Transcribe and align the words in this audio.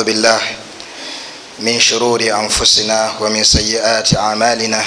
ونعوذ 0.00 0.12
بالله 0.16 0.40
من 1.60 1.80
شرور 1.80 2.20
أنفسنا 2.24 3.20
ومن 3.20 3.44
سيئات 3.44 4.16
أعمالنا 4.16 4.84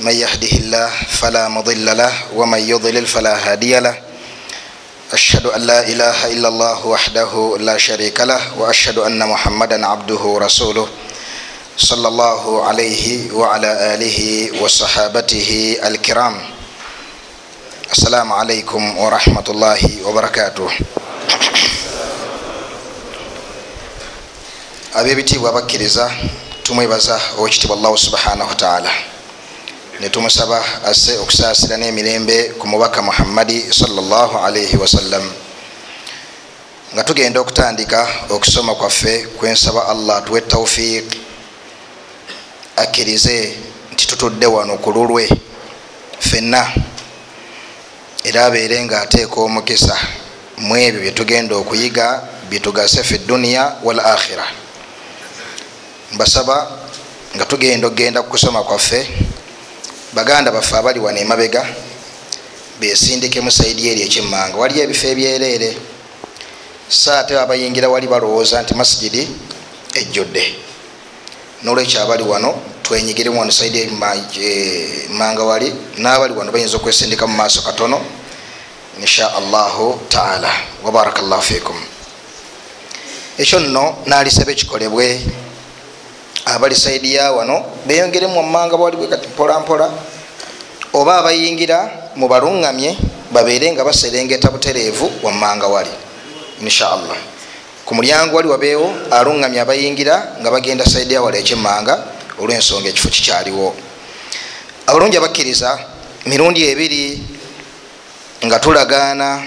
من 0.00 0.12
يهده 0.14 0.52
الله 0.62 0.90
فلا 1.18 1.48
مضل 1.48 1.96
له 1.96 2.12
ومن 2.34 2.58
يضلل 2.58 3.06
فلا 3.06 3.34
هادي 3.52 3.80
له 3.80 3.98
أشهد 5.12 5.46
أن 5.46 5.60
لا 5.60 5.80
إله 5.88 6.26
إلا 6.38 6.48
الله 6.48 6.86
وحده 6.86 7.56
لا 7.60 7.78
شريك 7.78 8.20
له 8.20 8.40
وأشهد 8.58 8.98
أن 8.98 9.18
محمدا 9.28 9.86
عبده 9.86 10.22
ورسوله 10.22 10.88
صلى 11.76 12.08
الله 12.08 12.64
عليه 12.64 13.32
وعلى 13.32 13.94
آله 13.94 14.18
وصحابته 14.62 15.78
الكرام 15.84 16.34
السلام 17.92 18.32
عليكم 18.32 18.98
ورحمة 18.98 19.44
الله 19.48 19.80
وبركاته 20.06 20.70
abebitiibwa 24.96 25.52
bakkiriza 25.52 26.10
tumwebaza 26.62 27.20
owekitiibwa 27.38 27.76
allahu 27.76 27.98
subhanahu 27.98 28.48
wataala 28.48 28.90
netumusaba 30.00 30.64
asse 30.90 31.18
okusaasira 31.18 31.76
n'emirembe 31.76 32.36
ku 32.58 32.64
mubaka 32.66 33.02
muhammadi 33.02 33.58
salllahalaihi 33.72 34.76
wasallam 34.76 35.24
nga 36.94 37.04
tugenda 37.04 37.40
okutandika 37.40 38.08
okusoma 38.30 38.74
kwaffe 38.74 39.14
kwensaba 39.36 39.88
allah 39.88 40.24
tuwe 40.24 40.40
taufiq 40.40 41.06
akkirize 42.76 43.56
nti 43.92 44.06
tutudde 44.06 44.46
wano 44.46 44.78
ku 44.78 44.92
lulwe 44.92 45.28
fenna 46.20 46.72
era 48.24 48.44
abeere 48.46 48.84
nga 48.84 49.00
ateeka 49.00 49.40
omukisa. 49.40 49.96
Mu 50.58 50.76
ebyo 50.76 51.00
byetugenda 51.00 51.54
okuyiga 51.56 52.22
bitugase 52.50 53.04
fi 53.04 53.18
duniya 53.18 53.76
wal 53.84 54.00
akhira 54.00 54.65
mbasaba 56.12 56.70
nga 57.36 57.44
tugenda 57.44 57.86
okgenda 57.86 58.22
kukusoma 58.22 58.62
kwaffe 58.62 59.08
baganda 60.12 60.50
baffe 60.50 60.76
abali 60.76 61.00
wano 61.00 61.18
emabega 61.18 61.66
besindike 62.80 63.40
musaidi 63.40 63.88
eri 63.88 64.02
ekimmanga 64.02 64.56
waliyo 64.56 64.84
ebifo 64.84 65.06
ebyereere 65.06 65.76
saate 66.88 67.38
abayingira 67.38 67.88
wali 67.88 68.06
balowooza 68.06 68.62
nti 68.62 68.74
masigidi 68.74 69.28
ejjudde. 69.94 70.54
Nolwekyo 71.62 72.02
abali 72.02 72.22
wano 72.22 72.54
twenyigiremu 72.82 73.40
wano 73.40 73.52
saidi 73.52 73.90
emanga 75.10 75.42
wali 75.42 75.74
n'abali 75.98 76.34
wano 76.34 76.52
bayinza 76.52 76.76
okwesindika 76.76 77.26
mu 77.26 77.34
maaso 77.36 77.62
katono 77.62 78.00
insha 79.00 79.34
allahu 79.34 80.00
taala. 80.08 80.50
Wabaraka 80.84 81.22
llahu 81.22 81.42
fikum 81.42 81.76
ekyo 83.38 83.60
nno 83.60 83.96
nalisaba 84.06 84.52
ekikolebwe 84.52 85.20
abali 86.46 86.76
saidi 86.76 87.14
ya 87.14 87.32
wano. 87.32 87.64
Beyongeremu 87.86 88.40
amanga 88.40 88.76
bwali 88.76 88.96
bwekati 88.96 89.28
mpolampola 89.28 89.90
oba 90.94 91.18
abayingira 91.18 91.90
mubaluŋŋamye 92.16 92.96
babeere 93.34 93.72
nga 93.72 93.84
baserengeta 93.84 94.50
butereevu 94.50 95.10
wammanga 95.22 95.66
wali 95.66 95.90
inshaallah. 96.62 97.18
Ku 97.84 97.94
mulyango 97.94 98.36
wali 98.36 98.48
wabeewo 98.48 98.94
aluŋŋamye 99.10 99.60
abayingira 99.60 100.38
nga 100.40 100.50
bagenda 100.50 100.86
saidi 100.86 101.14
ya 101.14 101.22
wali 101.22 101.38
ekimmanga 101.38 101.98
olwensonga 102.38 102.88
ekifo 102.88 103.08
kikyaliwo. 103.08 103.74
Abalungi 104.86 105.16
abakkiriza 105.18 105.78
mirundi 106.26 106.62
ebiri 106.70 107.20
nga 108.46 108.58
tulagaana 108.58 109.42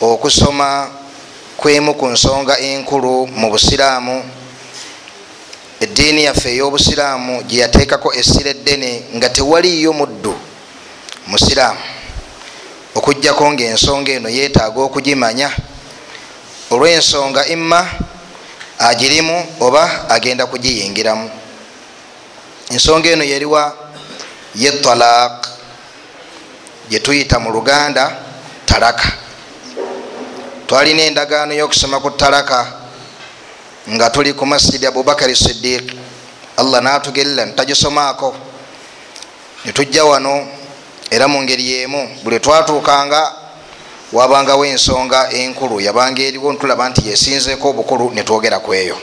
okusoma 0.00 0.88
kwemu 1.56 1.94
ku 1.94 2.06
nsonga 2.08 2.58
enkulu 2.58 3.28
mu 3.28 3.50
busiraamu 3.52 4.39
eddiini 5.80 6.24
yaffe 6.24 6.48
ey'obusiraamu 6.52 7.42
gyeyateekako 7.42 8.12
essira 8.14 8.50
eddene 8.50 9.02
nga 9.16 9.28
tewaliyo 9.28 9.92
muddu 9.92 10.34
musiraamu 11.26 11.80
okugjako 12.94 13.52
ngaensonga 13.52 14.12
eno 14.12 14.28
yeetaaga 14.28 14.80
okugimanya 14.80 15.48
olw'ensonga 16.70 17.46
imma 17.46 17.80
agirimu 18.78 19.56
oba 19.60 20.08
agenda 20.08 20.46
kugiyingiramu. 20.46 21.30
Ensonga 22.70 23.10
eno 23.10 23.24
yeriwa 23.24 23.76
ye 24.54 24.72
talaq 24.72 25.46
gyetuyita 26.88 27.38
mu 27.38 27.50
luganda 27.50 28.16
talaka. 28.66 29.12
Twalina 30.66 31.02
endagaano 31.02 31.52
y'okusoma 31.54 32.00
ku 32.00 32.10
talaka 32.10 32.79
nga 33.88 34.10
tuli 34.10 34.32
ku 34.34 34.46
masjidi 34.46 34.86
abubakari 34.86 35.36
sidiq 35.36 35.92
allah 36.56 36.80
natugerera 36.82 37.46
nitagisomaako 37.46 38.34
netujja 39.64 40.04
wano 40.04 40.46
era 41.10 41.28
mu 41.28 41.42
ngeri 41.42 41.70
yemu 41.70 42.08
buli 42.24 42.40
twatuukanga 42.40 43.32
wabangawo 44.12 44.64
ensonga 44.66 45.30
enkulu 45.32 45.80
yabanga 45.80 46.22
eriwo 46.22 46.52
ntulaba 46.52 46.88
nti 46.88 47.08
yesinzeeko 47.08 47.68
obukulu 47.70 48.10
netwogera 48.10 48.58
ku 48.58 48.74
eyo. 48.74 48.98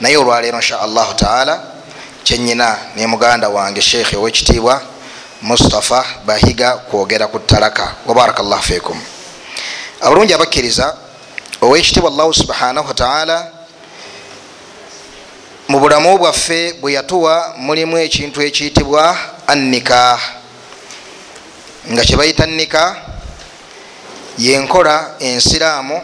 Naye 0.00 0.16
olwaleero 0.16 0.58
insha 0.58 0.80
allahu 0.80 1.14
taala 1.14 1.62
kyenyina 2.24 2.78
ne 2.96 3.06
muganda 3.06 3.48
wange 3.48 3.80
sheekhe 3.82 4.16
owekitiibwa 4.16 4.82
mustapha 5.42 6.04
bahiga 6.26 6.76
kwogera 6.76 7.26
ku 7.26 7.38
talaka 7.38 7.94
wabaraka 8.06 8.42
llahu 8.42 8.62
fikum 8.62 8.98
abalungi 10.00 10.34
abakkiriza 10.34 10.96
owekitiibwa 11.60 12.10
allahu 12.10 12.34
subhanahu 12.34 12.88
wataala 12.88 13.46
mu 15.68 15.80
bulamu 15.80 16.18
bwaffe 16.18 16.72
bwe 16.72 16.92
yatuwa 16.92 17.54
mulimu 17.58 17.98
ekintu 17.98 18.42
ekiyitibwa 18.42 19.18
annika. 19.46 20.20
Nga 21.92 22.04
kyebayita 22.04 22.46
nika 22.46 22.96
yenkola 24.38 25.14
ensiraamu 25.18 26.02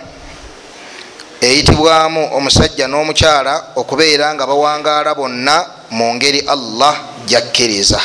eyitibwamu 1.40 2.34
omusajja 2.36 2.86
n'omukyala 2.88 3.64
okubeera 3.76 4.34
nga 4.34 4.46
bawangaala 4.46 5.14
bonna 5.14 5.66
mu 5.90 6.14
ngeri 6.14 6.40
allah 6.40 6.94
jakkiriza 7.26 8.00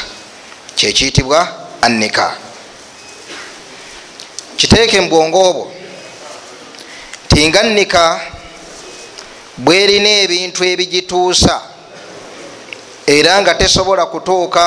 kyekiyitibwa 0.75 1.39
annika. 1.81 2.37
Kiteeke 4.57 5.01
mu 5.01 5.09
bwongo 5.09 5.49
obwo 5.49 5.65
tinga 7.27 7.63
nnika 7.63 8.21
bwerina 9.57 10.09
ebintu 10.09 10.63
ebigituusa 10.63 11.61
era 13.05 13.41
nga 13.41 13.55
tesobola 13.55 14.05
kutuuka 14.05 14.63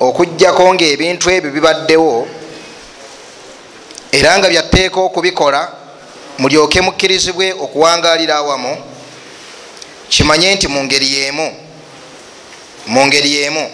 okugjako 0.00 0.74
ngaebintu 0.74 1.30
ebyo 1.30 1.50
bibaddewo 1.50 2.28
era 4.12 4.38
nga 4.38 4.48
byatteeka 4.48 5.00
okubikola 5.00 5.60
mulyoke 6.38 6.80
mukkirizibwe 6.80 7.52
okuwangalira 7.52 8.36
awamu 8.36 8.72
kimanye 10.08 10.54
nti 10.54 10.68
mu 10.68 10.84
ngeri 10.84 11.08
yemu 11.14 11.48
mu 12.86 13.06
ngeri 13.06 13.32
yemu. 13.32 13.70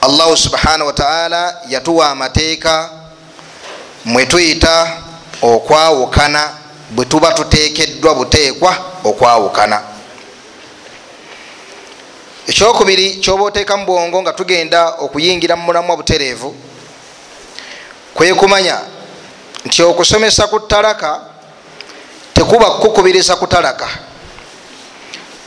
Allahu 0.00 0.36
subhanahu 0.36 0.86
wataala 0.86 1.56
yatuwa 1.68 2.10
amateeka 2.10 2.90
mwetuyita 4.04 4.96
okwawukana 5.42 6.59
bwe 6.90 7.04
tuba 7.04 7.32
tuteekeddwa 7.32 8.14
buteekwa 8.14 8.76
okwawukana. 9.04 9.82
Ekyokubiri 12.46 13.10
kyoba 13.22 13.44
oteeka 13.44 13.76
mu 13.76 13.86
bwongo 13.86 14.22
nga 14.22 14.32
tugenda 14.32 14.88
okuyingira 14.98 15.56
mu 15.56 15.62
mulamwa 15.62 15.96
butereevu 15.96 16.54
kwe 18.14 18.34
kumanya 18.34 18.80
nti 19.64 19.82
okusomesa 19.82 20.46
ku 20.46 20.60
talaka 20.60 21.20
tekuba 22.34 22.70
kukubiriza 22.70 23.36
ku 23.36 23.46
talaka 23.46 23.88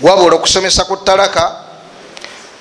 wabula 0.01 0.35
okusomesa 0.35 0.85
ku 0.85 0.97
talaka 0.97 1.55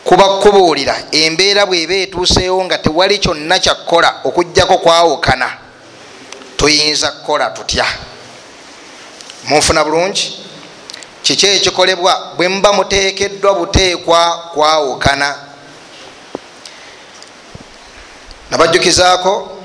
kuba 0.05 0.25
kubuulira 0.43 0.95
embeera 1.13 1.67
bweba 1.67 1.95
etuuseewo 1.95 2.65
nga 2.65 2.79
tewali 2.79 3.19
kyonna 3.19 3.59
kyakkola 3.59 4.21
okugjako 4.25 4.79
kwawukana 4.79 5.49
tuyinza 6.57 7.11
kukola 7.11 7.51
tutya 7.51 7.87
munfuna 9.45 9.85
bulungi. 9.85 10.39
Kiki 11.23 11.47
ekikolebwa? 11.47 12.33
Bwe 12.37 12.49
muba 12.49 12.73
muteekeddwa 12.73 13.55
buteekwa 13.55 14.51
kwawukana. 14.55 15.35
Nabajjukizaako 18.51 19.59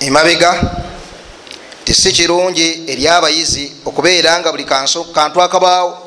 emabega 0.00 0.60
tisi 1.84 2.12
kirungi 2.12 2.84
eri 2.86 3.08
abayizi 3.08 3.72
okubeera 3.84 4.40
nga 4.40 4.50
buli 4.50 4.64
kantu 4.64 5.42
akabaawo. 5.42 5.98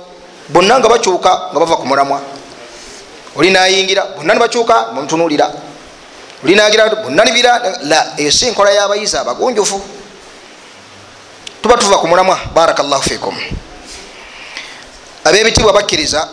Bonna 0.49 0.79
nga 0.79 0.89
bakyuka 0.89 1.49
nga 1.51 1.59
bava 1.59 1.75
ku 1.75 1.85
mulamwa. 1.85 2.21
Oli 3.35 3.51
nayingira 3.51 4.05
bonna 4.17 4.33
nibakyuka 4.33 4.91
mutunulira 4.93 5.51
oli 6.43 6.55
nagira 6.55 6.89
bonna 6.89 7.23
nibira 7.23 7.61
la 7.83 8.13
eyo 8.17 8.31
si 8.31 8.51
nkola 8.51 8.71
y'abayizi 8.71 9.17
abagunjufu 9.17 9.81
tuba 11.63 11.77
tuva 11.77 11.97
ku 11.97 12.07
mulamwa 12.07 12.39
barakallahu 12.53 13.03
fikum. 13.03 13.35
Abebitibwa 15.23 15.73
bakkiriza 15.73 16.27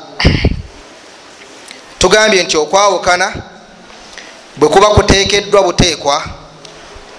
tugambye 1.98 2.42
nti 2.42 2.56
okwawukana 2.56 3.32
bwe 4.56 4.68
kuba 4.68 4.86
kuteekeddwa 4.86 5.62
buteekwa 5.62 6.24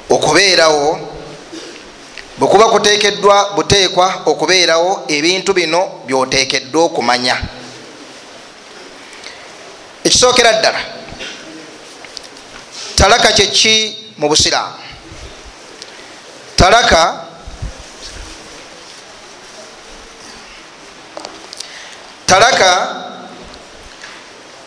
okubeerawo 0.10 1.00
bwe 2.38 2.48
kuba 2.48 2.66
kuteekeddwa 2.66 3.54
buteekwa 3.56 4.22
okubeerawo 4.26 5.04
ebintu 5.08 5.54
bino 5.54 6.04
byoteekeddwa 6.06 6.84
okumanya. 6.84 7.38
Ekisookera 10.04 10.54
ddala 10.54 10.80
talaka 12.96 13.32
kyeki 13.32 13.98
mu 14.18 14.28
busiraamu? 14.30 14.76
Talaka 16.56 17.31
talaka 22.32 22.96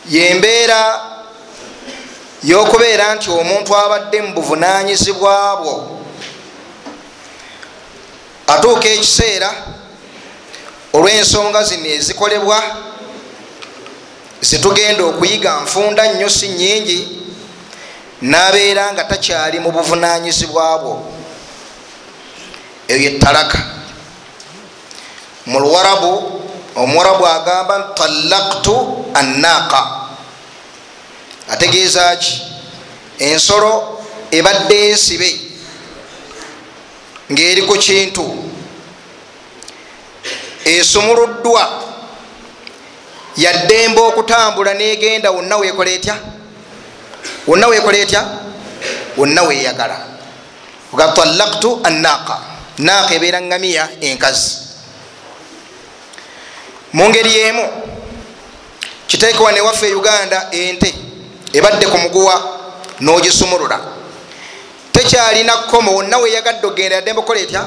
yembeera 0.08 1.00
y'okubeera 2.42 3.14
nti 3.14 3.30
omuntu 3.30 3.76
abadde 3.76 4.22
mu 4.22 4.32
buvunanyizibwa 4.34 5.56
bwo. 5.56 6.00
Atuuka 8.46 8.88
ekiseera 8.88 9.50
olw'ensonga 10.92 11.64
zino 11.64 11.88
ezikolebwa 11.88 12.60
zetugenda 14.40 15.04
okuyiga 15.04 15.60
nfunda 15.64 16.12
nnyo 16.12 16.28
si 16.28 16.48
nyingi 16.48 16.98
nabeera 18.20 18.92
nga 18.92 19.04
takyali 19.04 19.60
mu 19.60 19.72
buvunanyizibwa 19.72 20.78
bwo. 20.78 20.94
Eyo 22.88 23.00
yetalaka 23.00 23.58
mu 25.46 25.60
luwarabu 25.60 26.43
omuwarabu 26.76 27.26
agamba 27.26 27.94
talaktu 27.94 29.04
annaqa. 29.14 30.00
Ategeeza 31.50 32.16
ki? 32.16 32.42
Ensolo 33.18 34.00
ebadde 34.30 34.90
ensibe 34.90 35.40
ngaeri 37.32 37.62
ku 37.62 37.74
kintu. 37.78 38.24
Esumuluddwa. 40.64 41.82
Yaddembe 43.36 44.00
okutambula 44.00 44.74
negenda 44.74 45.30
wonna 45.30 45.56
wekola 45.56 45.90
etya? 45.90 46.16
Wonna 47.46 47.66
wekola 47.66 47.98
etya? 47.98 48.24
Wonna 49.16 49.42
weyagala 49.42 49.98
oga 50.92 51.08
talaktu 51.08 51.80
annaqa. 51.84 52.38
Naqa 52.78 53.14
ebeera 53.14 53.40
ngamiya 53.40 53.88
enkazi 54.00 54.63
mungeri 56.94 57.34
yemu 57.34 57.68
kiteekewa 59.06 59.52
newaffe 59.52 59.94
uganda 59.94 60.46
ente 60.50 60.94
ebadde 61.52 61.86
ku 61.86 61.98
muguwa 61.98 62.58
nogisumulula. 63.00 63.80
Tekyalina 64.92 65.56
kkomo 65.56 65.94
wonna 65.94 66.18
weyagadde 66.18 66.66
ogenda 66.66 66.96
yaddembe 66.96 67.20
okola 67.20 67.40
etya? 67.40 67.66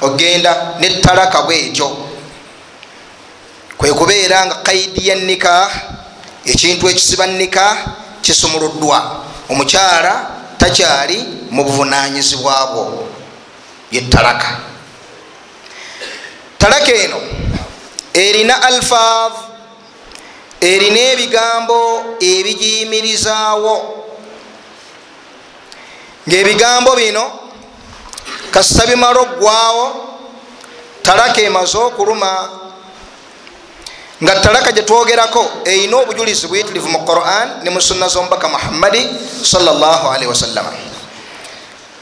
Ogenda 0.00 0.74
netalaka 0.80 1.42
bwekyo. 1.42 1.96
Kwekubeera 3.78 4.46
nga 4.46 4.54
kaidi 4.54 5.08
ya 5.08 5.14
nika 5.14 5.70
ekintu 6.44 6.88
ekisiba 6.88 7.26
nika 7.26 7.76
kisumuluddwa. 8.22 9.24
Omukyala 9.48 10.26
takyali 10.58 11.24
mu 11.50 11.64
buvunanyizibwabwo 11.64 13.08
yetalaka 13.92 14.60
talaka 16.58 16.92
eno 16.92 17.16
erina 18.14 18.62
alfav 18.62 19.32
erina 20.60 21.00
ebigambo 21.12 21.80
ebigiyimirizaawo 22.20 23.76
ngaebigambo 26.28 26.96
bino 26.96 27.24
kasita 28.50 28.86
bimala 28.86 29.20
oggwawo 29.20 29.84
talaka 31.02 31.40
emaze 31.40 31.78
okuluma 31.78 32.50
nga 34.22 34.34
talaka 34.42 34.72
gyetwogerako 34.72 35.62
erina 35.64 35.96
obujulizi 35.96 36.46
buyitirivu 36.50 36.88
mu 36.88 37.06
quran 37.06 37.62
ne 37.62 37.70
mu 37.70 37.80
sunna 37.80 38.08
z'omubaka 38.08 38.48
muhammadi 38.48 39.06
salllahalihi 39.46 40.26
wasallama 40.26 40.72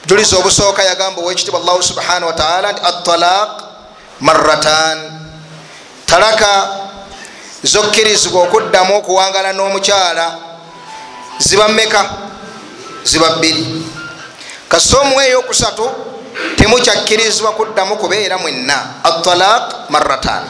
bujulizi 0.02 0.34
obusooka 0.36 0.82
yagamba 0.82 1.20
owekitibwa 1.22 1.60
allahu 1.60 1.82
subhanahu 1.82 2.26
wataala 2.26 2.72
nti 2.72 2.80
atalaq 2.82 3.50
maratan 4.20 5.15
talaka 6.06 6.68
zokkirizibwa 7.62 8.42
okuddamu 8.42 8.96
okuwangala 8.96 9.52
n'omukyala 9.52 10.38
ziba 11.38 11.68
mmeka? 11.68 12.10
Ziba 13.04 13.30
bbiri. 13.30 13.66
Kasita 14.68 14.98
omuwa 15.00 15.26
eyokusatu 15.26 15.90
temukyakkirizibwa 16.56 17.52
kuddamu 17.52 17.96
kubeera 17.96 18.38
mwenna. 18.38 19.04
Atalaq 19.04 19.90
maratan 19.90 20.42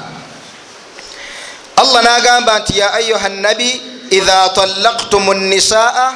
allah 1.77 2.03
nagamba 2.03 2.59
nti 2.59 2.79
ya 2.79 2.93
ayuha 2.93 3.29
nabi 3.29 3.83
idha 4.11 4.49
talaktum 4.49 5.35
nisaa 5.35 6.15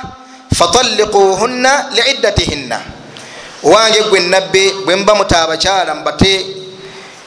fatalikuhunna 0.55 1.87
liiddatihinna. 1.93 2.81
Owange 3.65 4.03
gwe 4.03 4.21
nabbe 4.21 4.73
bwe 4.85 4.97
muba 4.97 5.15
muta 5.15 5.43
abakyala 5.43 5.95
mubate 5.95 6.47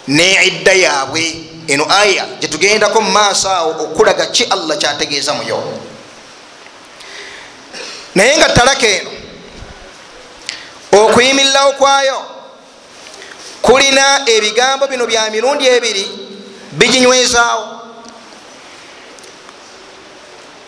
neidda 0.08 0.74
yaabwe 0.74 1.53
eno 1.68 1.86
aya 1.90 2.26
gyetugendako 2.40 3.02
mumaaso 3.02 3.50
awo 3.50 3.72
okulaga 3.84 4.26
ki 4.26 4.44
allah 4.44 4.78
kyategeeza 4.78 5.34
muyo 5.34 5.64
naye 8.16 8.38
nga 8.38 8.50
talaka 8.50 8.88
eno 8.88 9.12
okuyimirirawo 10.92 11.72
kwayo 11.72 12.22
kulina 13.62 14.22
ebigambo 14.26 14.88
bino 14.88 15.08
bya 15.08 15.30
mirundi 15.30 15.68
ebiri 15.68 16.24
biginywezaawo. 16.72 17.68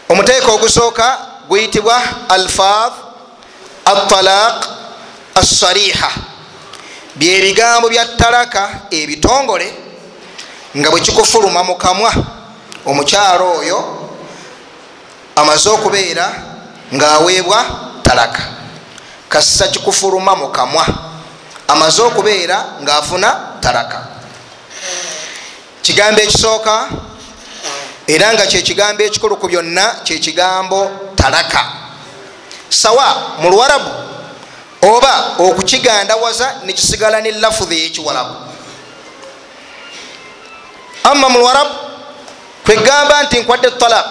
Omuteeka 0.09 0.51
ogusooka 0.51 1.18
guyitibwa 1.50 2.01
alfaad 2.30 2.94
atalaq 3.86 4.65
assariha. 5.36 6.12
Byebigambo 7.15 7.89
bya 7.89 8.06
talaka 8.06 8.69
ebitongole 8.91 9.74
nga 10.77 10.92
bwekikufuluma 10.92 11.63
mu 11.63 11.75
kamwa 11.75 12.13
omukyalo 12.86 13.60
oyo 13.60 13.79
amaze 15.36 15.70
okubeera 15.70 16.34
ngaaweebwa 16.94 17.65
talaka. 18.03 18.41
Kassa 19.29 19.67
kikufuluma 19.67 20.36
mu 20.36 20.48
kamwa 20.48 20.88
amaze 21.67 22.01
okubeera 22.01 22.65
ngaafuna 22.82 23.58
talaka. 23.62 24.08
Kigambo 25.82 26.22
ekisooka 26.22 26.89
era 28.08 28.34
nga 28.34 28.46
kyekigambo 28.46 29.03
ekikulu 29.03 29.38
ku 29.38 29.48
byonna 29.48 29.96
kyekigambo 30.03 30.91
talaka. 31.15 31.65
Sawa 32.70 33.38
mu 33.39 33.50
luwarabu 33.50 33.91
oba 34.82 35.36
okukigandawaza 35.39 36.53
nekisigala 36.65 37.22
ne 37.22 37.32
lafudhi 37.32 37.75
eyekiwarabu 37.75 38.54
ama 41.12 41.29
mu 41.29 41.39
luwarabu 41.39 41.75
kwegamba 42.65 43.24
nti 43.24 43.39
nkwadde 43.39 43.71
talak 43.71 44.07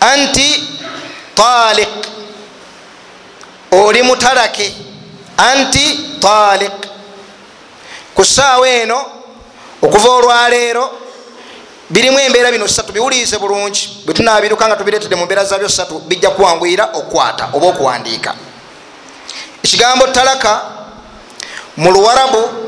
anti 0.00 0.48
talik 1.34 1.88
oli 3.70 4.02
mutalake 4.02 4.74
anti 5.36 6.18
talik 6.20 6.86
ku 8.14 8.24
saawa 8.24 8.68
eno 8.68 8.98
okuva 9.82 10.10
olwaleero 10.10 10.90
birimu 11.90 12.18
embeera 12.18 12.50
bino 12.50 12.68
satu 12.68 12.92
biwulirize 12.92 13.38
bulungi. 13.38 14.02
Bwetunabiruka 14.04 14.66
nga 14.66 14.76
tubiretedde 14.76 15.16
mu 15.16 15.24
mbeera 15.24 15.44
zabyo 15.44 15.68
satu 15.68 15.98
bijja 15.98 16.30
kuwanguyira 16.30 16.84
okukwata 16.92 17.48
oba 17.52 17.66
okuwandiika. 17.66 18.34
Ekigambo 19.62 20.06
talaka 20.06 20.62
mu 21.76 21.90
luwarabu 21.90 22.65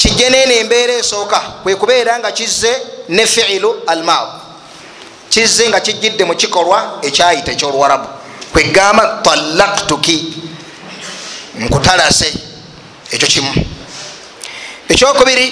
kijje 0.00 0.30
nene 0.30 0.54
embeera 0.58 0.92
esooka. 0.92 1.40
Kwekubeera 1.62 2.18
nga 2.18 2.32
kizze 2.32 2.82
ne 3.08 3.26
fiilu 3.26 3.82
almaad. 3.86 4.28
Kizze 5.28 5.68
nga 5.68 5.80
kijjidde 5.80 6.24
mu 6.24 6.34
kikolwa 6.34 6.98
ekyayita 7.02 7.52
ekyoluwarabu. 7.52 8.08
Kwegamba 8.52 9.20
talaktuki 9.22 10.34
nkutalase. 11.58 12.34
Ekyo 13.10 13.28
kimu. 13.28 13.52
Ekyokubiri 14.88 15.46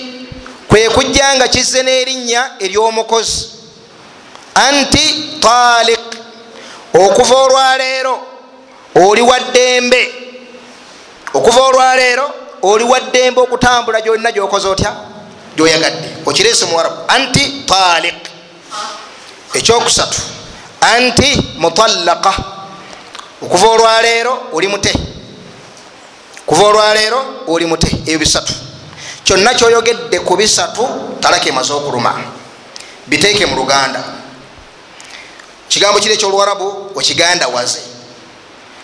kwekujja 0.68 1.34
nga 1.36 1.48
kizze 1.48 1.82
n'erinnya 1.82 2.50
ery'omukozi. 2.60 3.46
Anti 4.54 5.38
talik 5.40 6.00
okuva 6.94 7.36
olwaleero 7.36 8.20
oli 8.94 9.20
waddembe 9.20 10.14
okuva 11.34 11.60
olwaleero 11.60 12.47
oli 12.62 12.84
waddembe 12.84 13.40
okutambula 13.40 14.00
gyolina 14.00 14.32
gyokoze 14.32 14.68
otya? 14.68 14.94
Gyoyagadde. 15.56 16.08
Okirese 16.26 16.66
muwarabu 16.66 16.96
anti 17.08 17.64
taliq. 17.66 18.14
Ekyokusatu. 19.54 20.20
Anti 20.80 21.54
mutallaka. 21.58 22.34
Okuva 23.42 23.68
olwaleero 23.68 24.38
oli 24.52 24.68
mute. 24.68 24.92
Kuva 26.46 26.66
olwaleero 26.66 27.24
oli 27.46 27.66
mute. 27.66 27.86
Ebyo 28.06 28.18
bisatu. 28.18 28.52
Kyonna 29.24 29.54
kyoyogedde 29.54 30.20
ku 30.20 30.36
bisatu 30.36 30.88
talaka 31.20 31.48
emaze 31.48 31.72
okuluma. 31.72 32.14
Biteeke 33.06 33.46
mu 33.46 33.56
luganda. 33.56 34.04
Kigambo 35.68 36.00
kiri 36.00 36.14
ekyoluwarabu 36.14 36.92
okigandawaze 36.96 37.78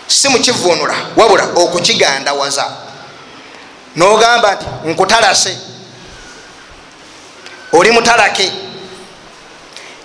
si 0.07 0.27
mukivunula 0.29 0.95
wabula 1.17 1.43
okukigandawaza 1.55 2.71
nogamba 3.95 4.55
nti 4.55 4.65
nkutalase. 4.85 5.57
Oli 7.71 7.91
mutalake. 7.91 8.51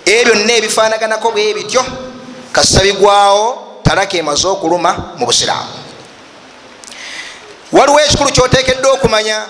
Ebyo 0.05 0.33
byonna 0.33 0.53
ebifanaganako 0.53 1.31
bwe 1.31 1.53
bityo 1.53 1.85
kasabigwawo 2.51 3.79
talaka 3.83 4.17
emaze 4.17 4.47
okuluma 4.47 5.13
mu 5.17 5.25
busiraamu. 5.25 5.69
Waliwo 7.71 7.99
ekikulu 7.99 8.31
kyotekeddwa 8.31 8.91
okumanya 8.91 9.45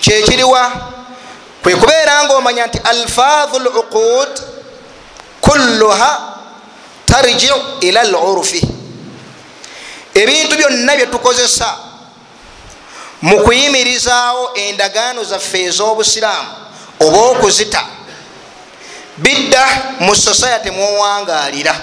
kyekiriwa 0.00 0.72
kwe 1.62 1.76
kubeera 1.76 2.24
nga 2.24 2.34
omanya 2.34 2.66
nti 2.66 2.78
alfaadhu 2.84 3.58
luqud 3.58 4.40
kulluha 5.40 6.34
tarjiu 7.06 7.54
ila 7.80 8.04
lurufi 8.04 8.68
ebintu 10.14 10.56
byonna 10.56 10.96
byetukozesa 10.96 11.89
mu 13.22 13.40
kuyimirizaawo 13.44 14.50
endagaano 14.54 15.24
zaffe 15.24 15.64
ez'obusiraamu 15.64 16.48
oba 17.00 17.18
okuzita 17.18 17.82
bidda 19.16 19.64
mu 20.00 20.16
society 20.16 20.70
mwowangalira 20.70 21.74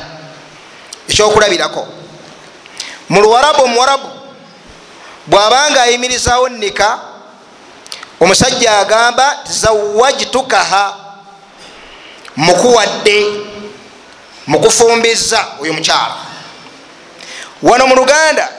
ekyokulabirako 1.09 1.87
mu 3.09 3.21
luwarabu 3.21 3.63
omuwarabu 3.63 4.09
bwabanga 5.27 5.81
ayimirizawo 5.81 6.49
nika 6.49 6.99
omusajja 8.19 8.77
agamba 8.79 9.37
zawajtukaha 9.45 10.95
mukuwadde 12.35 13.25
mukufumbiza 14.47 15.45
oyo 15.61 15.73
mukyala. 15.73 16.15
Wano 17.61 17.87
mu 17.87 17.95
luganda 17.95 18.49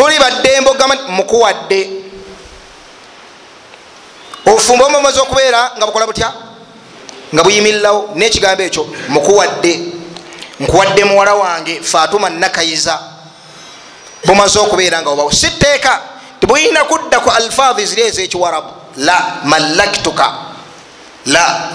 tuli 0.00 0.18
baddembe 0.18 0.70
ogamba 0.70 0.94
nti 0.94 1.12
mukuwadde 1.12 1.90
obufumbo 4.46 4.84
omumaze 4.84 5.20
okubeera 5.20 5.72
nga 5.76 5.86
bukola 5.86 6.06
butya? 6.06 6.32
Nga 7.34 7.42
buyimirirawo 7.42 8.10
nekigambo 8.14 8.62
ekyo 8.62 8.88
mukuwadde. 9.08 9.80
Nkuwadde 10.60 11.04
muwala 11.04 11.34
wange 11.34 11.82
fatuma 11.82 12.30
nakayiza. 12.30 12.98
Bumaze 14.24 14.58
okubeera 14.58 15.02
nga 15.02 15.10
obawo 15.10 15.32
siteeka 15.32 16.00
tibulina 16.40 16.84
kudda 16.84 17.20
ku 17.20 17.30
alfaadhi 17.30 17.86
ziri 17.86 18.02
ezekiwarabu. 18.02 18.72
La 18.96 19.40
malaktuka 19.44 20.32
la 21.26 21.70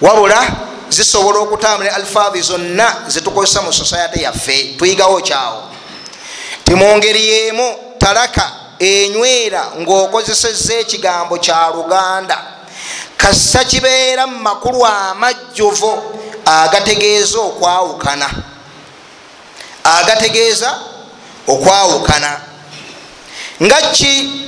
wabula 0.00 0.46
zisobola 0.88 1.38
okutambula 1.38 1.94
alfaadhi 1.94 2.42
zonna 2.42 2.96
zetukozesa 3.06 3.62
mu 3.62 3.72
sosayate 3.72 4.22
yaffe. 4.22 4.74
Tuyigawo 4.78 5.20
kyawo 5.20 5.77
timungeri 6.68 7.28
yemu 7.28 7.76
talaka 7.98 8.52
enywera 8.78 9.66
ngaokozeseza 9.80 10.74
ekigambo 10.74 11.38
kya 11.38 11.70
luganda. 11.74 12.38
Kassa 13.16 13.64
kibeera 13.64 14.26
mu 14.26 14.38
makulu 14.38 14.86
amajjuvu 14.86 16.02
agategeeza 16.44 17.38
okwawukana. 17.38 18.30
Agategeeza 19.84 20.78
okwawukana. 21.46 22.40
Nga 23.62 23.80
ki? 23.92 24.44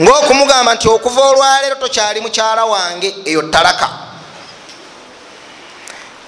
Ngaokumugamba 0.00 0.74
nti 0.74 0.88
okuva 0.88 1.20
olwaleero 1.20 1.74
tokyali 1.74 2.20
mukyala 2.20 2.64
wange 2.64 3.16
eyo 3.24 3.42
talaka. 3.42 3.88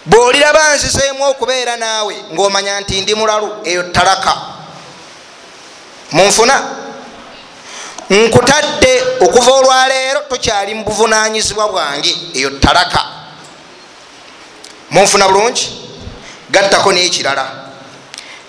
Bwoliraba 0.07 0.75
nzizeemu 0.75 1.25
okubeera 1.25 1.77
naawe 1.77 2.25
ngaomanya 2.33 2.81
nti 2.81 3.01
ndi 3.01 3.15
mulalu 3.15 3.49
eyo 3.65 3.83
talaka 3.83 4.62
munfuna. 6.13 6.63
Nkutadde 8.11 9.03
okuva 9.21 9.53
olwaleero 9.53 10.21
tokyali 10.29 10.75
mu 10.75 10.85
buvunanyizibwa 10.85 11.69
bwange 11.69 12.17
eyo 12.35 12.51
talaka 12.51 13.05
munfuna 14.91 15.29
bulungi? 15.29 15.69
Gattako 16.51 16.93
nekirala. 16.93 17.51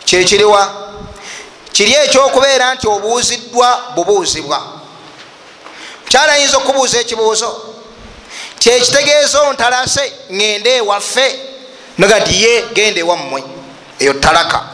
Kyekiriwa 0.06 0.62
kiri 1.72 1.94
ekyokubeera 1.94 2.76
nti 2.76 2.88
obuuziddwa 2.88 3.82
bubuuzibwa. 3.96 4.60
Mukyala 6.04 6.34
ayinza 6.34 6.58
okubuuza 6.58 7.00
ekibuuzo? 7.00 7.50
Kyekitegeeza 8.60 9.42
ontalase 9.42 10.14
ŋŋende 10.32 10.76
ewaffe? 10.76 11.40
Nogati 11.98 12.44
ye 12.44 12.64
genda 12.74 13.00
ewammwe. 13.00 13.44
Eyo 14.00 14.14
talaka 14.14 14.73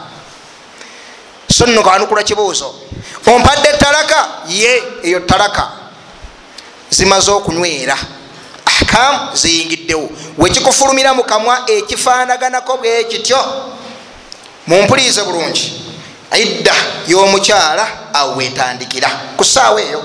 so 1.60 1.66
nno 1.66 1.82
kanukula 1.82 2.22
kibuuzo. 2.22 2.74
Ompadde 3.26 3.72
talaka 3.78 4.28
ye 4.48 4.82
eyo 5.02 5.20
talaka 5.20 5.68
zimaze 6.90 7.30
okunywera. 7.30 7.96
Akamu 8.64 9.36
ziyingiddewo. 9.36 10.08
Wekikufulumira 10.38 11.14
mu 11.14 11.24
kamwa 11.24 11.70
ekifaanaganako 11.70 12.76
bwe 12.76 13.04
kityo. 13.04 13.44
Mumpulirize 14.66 15.22
bulungi. 15.22 15.82
Idda 16.38 16.74
y'omukyala 17.08 17.88
awo 18.14 18.36
wetandikira. 18.36 19.10
Ku 19.36 19.44
ssaawa 19.44 19.82
eyo. 19.82 20.02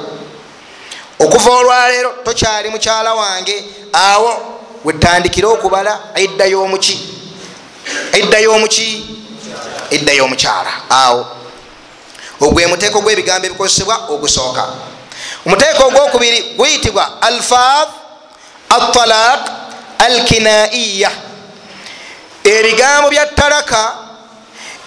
Okuva 1.19 1.51
olwaleero 1.51 2.13
tokyali 2.23 2.69
mukyala 2.69 3.13
wange 3.13 3.63
awo 3.93 4.59
wetandikire 4.83 5.47
okubala 5.47 5.99
idda 6.15 6.45
y'omuki. 6.45 6.99
Idda 8.13 8.39
y'omuki? 8.39 9.05
Idda 9.91 10.13
y'omukyala. 10.13 10.71
Awo 10.89 11.44
ogwe 12.45 12.67
muteeko 12.67 13.01
gw'ebigambo 13.01 13.47
ebikozesebwa 13.47 13.95
ogusooka. 14.09 14.63
Omuteeko 15.45 15.83
ogwokubiri 15.87 16.55
guyitibwa 16.57 17.21
alfaad 17.21 17.87
atalaq 18.69 19.41
alkinaiya 19.99 21.11
ebigambo 22.43 23.09
bya 23.09 23.25
talaka 23.25 23.93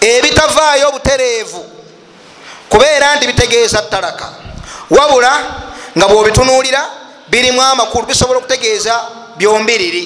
ebitavaayo 0.00 0.88
obutereevu 0.88 1.64
kubeera 2.68 3.16
nti 3.16 3.26
bitegeeza 3.26 3.82
talaka 3.82 4.28
wabula 4.90 5.32
nga 5.96 6.08
bwobitunuulira 6.08 6.86
birimu 7.28 7.62
amakulu 7.62 8.06
bisobola 8.06 8.38
okutegeeza 8.38 9.00
byombiriri. 9.36 10.04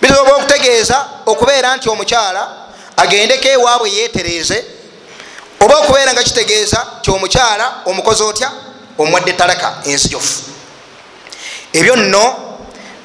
Bisobola 0.00 0.36
okutegeeza 0.36 1.06
okubeera 1.26 1.76
nti 1.76 1.88
omukyala 1.88 2.48
agendeko 2.96 3.48
ewaabwe 3.48 3.90
yeetereeze 3.90 4.77
oba 5.60 5.78
okubeera 5.78 6.12
nga 6.12 6.22
kitegeeza 6.22 6.86
ti 7.02 7.10
omukyala 7.10 7.82
omukozi 7.86 8.22
otya 8.22 8.50
omwadde 8.98 9.32
talaka 9.32 9.74
ensijofu 9.84 10.42
ebyo 11.72 11.96
nno 11.96 12.36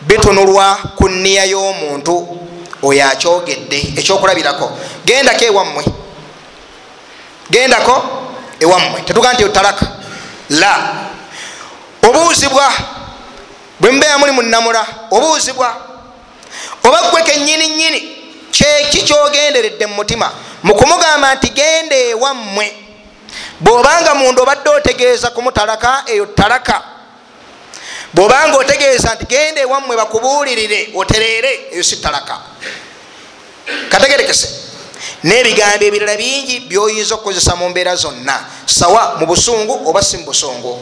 bitunulwa 0.08 0.78
ku 0.96 1.10
nniya 1.10 1.46
y'omuntu 1.46 2.14
oyo 2.84 3.08
akyogedde 3.08 3.94
ekyokulabirako. 4.00 4.72
Gendako 5.06 5.44
ewammwe. 5.46 5.84
Gendako 7.50 7.96
ewammwe. 8.60 9.02
Tetugaa 9.02 9.34
nti 9.34 9.50
talaka 9.50 9.86
la. 10.50 10.72
Obuuzibwa 12.04 12.68
bwe 13.80 13.92
mubeera 13.92 14.18
muli 14.18 14.32
munamula 14.32 14.86
obuuzibwa 15.12 15.76
oba 16.84 17.02
gwe 17.12 17.22
kenyini 17.24 17.68
nyini 17.68 18.13
kyeki 18.54 19.02
kyogenderedde 19.04 19.86
mu 19.86 19.96
mutima? 19.96 20.32
Mukumugamba 20.64 21.36
nti 21.36 21.50
genda 21.50 21.96
ewammwe 21.96 22.74
bwobanga 23.60 24.16
munda 24.16 24.42
obadde 24.42 24.70
otegeeza 24.70 25.30
kumutalaka 25.30 26.04
eyo 26.06 26.26
talaka. 26.26 26.82
Bwobanga 28.14 28.58
otegeeza 28.58 29.16
nti 29.16 29.26
genda 29.26 29.62
ewammwe 29.62 29.98
bakubuulirire 29.98 30.94
otereere 30.96 31.52
eyo 31.72 31.84
si 31.84 31.96
talaka. 31.98 32.38
Kategerekese. 33.90 34.48
N'ebigambo 35.24 35.86
ebirala 35.86 36.16
bingi 36.16 36.60
byoyinza 36.70 37.16
okukozesa 37.16 37.56
mu 37.56 37.70
mbeera 37.70 37.96
zonna 37.96 38.46
sawa 38.66 39.16
mu 39.20 39.26
busungu 39.26 39.90
oba 39.90 40.02
si 40.02 40.18
mu 40.18 40.26
busungu 40.26 40.80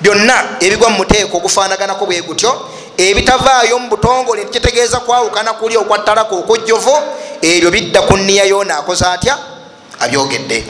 byonna 0.00 0.56
ebigwa 0.60 0.90
mu 0.90 0.96
muteeko 0.98 1.36
ogufaanaganako 1.36 2.06
bwe 2.06 2.22
gutyo 2.22 2.50
ebitavaayo 3.08 3.78
mu 3.78 3.88
butongole 3.88 4.44
tikitegeeza 4.44 5.00
kwawukana 5.00 5.52
kuli 5.52 5.76
okwattalako 5.76 6.38
okujjovu 6.38 6.94
ebyo 7.42 7.70
bidda 7.70 8.02
ku 8.02 8.16
nniyayo 8.16 8.64
naakoze 8.64 9.04
atya? 9.06 9.38
Abyogedde. 10.00 10.64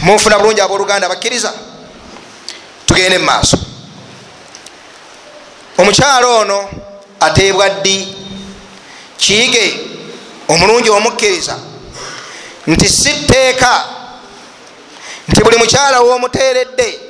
Munfuna 0.00 0.38
bulungi 0.38 0.60
abooluganda 0.60 1.08
bakkiriza? 1.08 1.52
Tugende 2.86 3.18
mu 3.18 3.24
maaso. 3.24 3.58
Omukyalo 5.78 6.36
ono 6.36 6.68
ateebwa 7.20 7.68
ddi? 7.68 8.16
Kiige 9.16 9.80
omulungi 10.48 10.90
omukkiriza 10.90 11.56
nti 12.66 12.88
si 12.88 13.12
tteeka 13.12 13.84
nti 15.28 15.44
buli 15.44 15.56
mukyala 15.56 16.00
woomuteeredde 16.00 17.07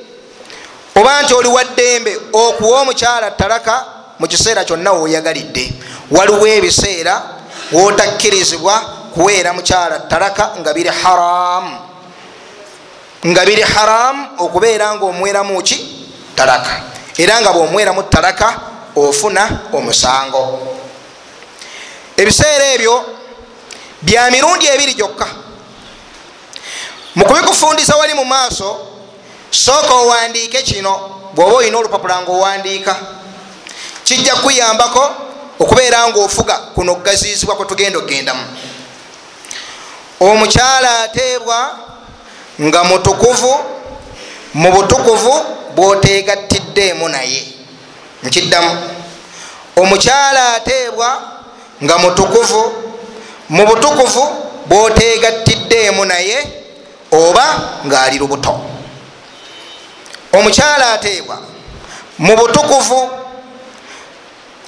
oba 0.99 1.21
nti 1.21 1.33
oli 1.33 1.47
waddembe 1.47 2.19
okuwa 2.33 2.81
omukyala 2.81 3.31
talaka 3.31 3.85
mu 4.19 4.27
kiseera 4.27 4.65
kyonna 4.65 4.91
weoyagalidde 4.91 5.73
waliwo 6.11 6.47
ebiseera 6.47 7.21
wotakkirizibwa 7.71 8.79
kuweera 9.13 9.53
mukyala 9.53 9.99
talaka 9.99 10.51
nga 10.59 10.73
biri 10.73 10.89
haramu 10.89 11.89
nga 13.27 13.45
biri 13.45 13.61
haramu 13.61 14.27
okubeera 14.37 14.95
nga 14.95 15.05
omweramu 15.05 15.61
ki? 15.61 16.07
Talaka 16.35 16.81
era 17.17 17.41
nga 17.41 17.51
bwomweramu 17.51 18.03
talaka 18.03 18.59
ofuna 18.95 19.59
omusango. 19.73 20.77
Ebiseera 22.17 22.65
ebyo 22.73 22.95
bya 24.01 24.31
mirundi 24.31 24.67
ebiri 24.67 24.93
gyokka. 24.93 25.27
Mukubikufundisa 27.15 27.95
wali 27.95 28.13
mu 28.13 28.25
maaso 28.25 28.98
sooka 29.51 29.93
owandiike 29.93 30.61
kino 30.61 30.99
bwoba 31.33 31.55
olina 31.55 31.77
olupapula 31.77 32.21
nga 32.21 32.31
owandiika 32.31 32.95
kijja 34.03 34.35
kuyambako 34.35 35.11
okubeera 35.59 36.07
nga 36.07 36.19
ofuga 36.19 36.53
kuno 36.75 36.91
okugazizibwa 36.91 37.55
kwetugenda 37.55 37.99
okugendamu. 37.99 38.43
Omukyala 40.19 40.99
ateebwa 40.99 41.77
nga 42.61 42.83
mutukuvu 42.83 43.59
mu 44.53 44.71
butukuvu 44.71 45.33
bwotegatiddeemu 45.75 47.09
naye. 47.09 47.47
Nkiddamu. 48.23 48.77
Omukyala 49.75 50.53
ateebwa 50.55 51.21
nga 51.83 51.97
mutukuvu 51.97 52.73
mu 53.49 53.65
butukuvu 53.65 54.23
bwotegatiddeemu 54.65 56.05
naye 56.05 56.47
oba 57.11 57.61
ngaali 57.85 58.17
lubuto 58.17 58.61
omukyala 60.33 60.93
ateebwa 60.93 61.37
mu 62.17 62.35
butukuvu 62.35 63.09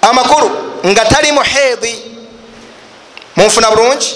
amakulu 0.01 0.50
nga 0.86 1.06
tali 1.06 1.32
muheedi 1.32 1.94
munfuna 3.36 3.70
bulungi? 3.72 4.15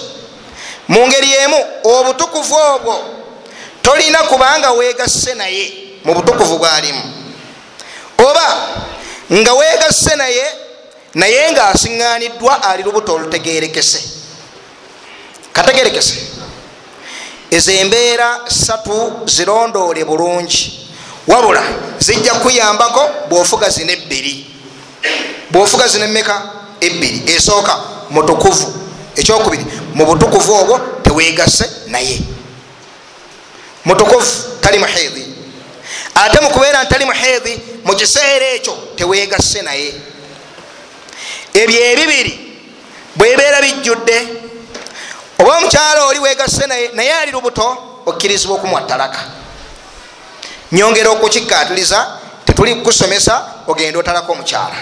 Mu 0.88 1.08
ngeri 1.08 1.32
emu 1.34 1.66
obutukuvu 1.84 2.56
obwo 2.56 3.04
tolina 3.82 4.20
kubanga 4.20 4.72
wegasse 4.72 5.34
naye 5.34 5.74
mu 6.04 6.14
butukuvu 6.14 6.58
bwalimu. 6.58 7.02
Oba 8.18 8.48
nga 9.34 9.54
wegasse 9.54 10.16
naye 10.16 10.46
naye 11.14 11.52
nga 11.52 11.68
asiŋŋaniddwa 11.70 12.64
ali 12.64 12.84
lubuto 12.84 13.14
olutegerekese 13.14 14.04
kategerekese 15.54 16.16
ezo 17.52 17.72
embeera 17.72 18.40
satu 18.48 19.12
zirondoole 19.26 20.04
bulungi 20.06 20.85
wabula 21.28 21.64
zijja 22.00 22.34
kuyambako 22.34 23.10
bwofuga 23.30 23.70
zino 23.70 23.92
ebbiri. 23.92 24.46
Bwofuga 25.52 25.88
zino 25.88 26.06
emeka 26.06 26.42
ebbiri. 26.82 27.24
Esooka 27.36 27.80
mutukuvu. 28.10 28.74
Ekyokubiri 29.16 29.66
mu 29.94 30.06
butukuvu 30.06 30.54
obwo 30.54 30.80
teweegase 31.04 31.70
naye. 31.88 32.22
Mutukuvu 33.86 34.26
tali 34.62 34.80
muheedi 34.80 35.26
ate 36.16 36.40
mukubeera 36.42 36.84
ntali 36.84 37.06
muheedi 37.06 37.60
mu 37.84 37.96
kiseera 37.96 38.46
ekyo 38.46 38.78
teweegase 38.96 39.62
naye. 39.62 39.94
Ebyo 41.54 41.86
ebibiri 41.86 42.58
bwebeera 43.16 43.62
bijjudde 43.62 44.28
oba 45.40 45.58
omukyalo 45.58 46.08
oli 46.08 46.20
weegase 46.20 46.68
naye 46.68 46.90
naye 46.94 47.14
ali 47.14 47.32
lubuto 47.32 47.78
okkirizibwa 48.06 48.56
okumuwa 48.56 48.82
talaka 48.82 49.20
nyongera 50.76 51.10
okukikatiriza 51.10 52.08
tetuli 52.46 52.76
kusomesa 52.76 53.46
ogenda 53.68 54.00
otalaka 54.00 54.32
omukyala. 54.32 54.76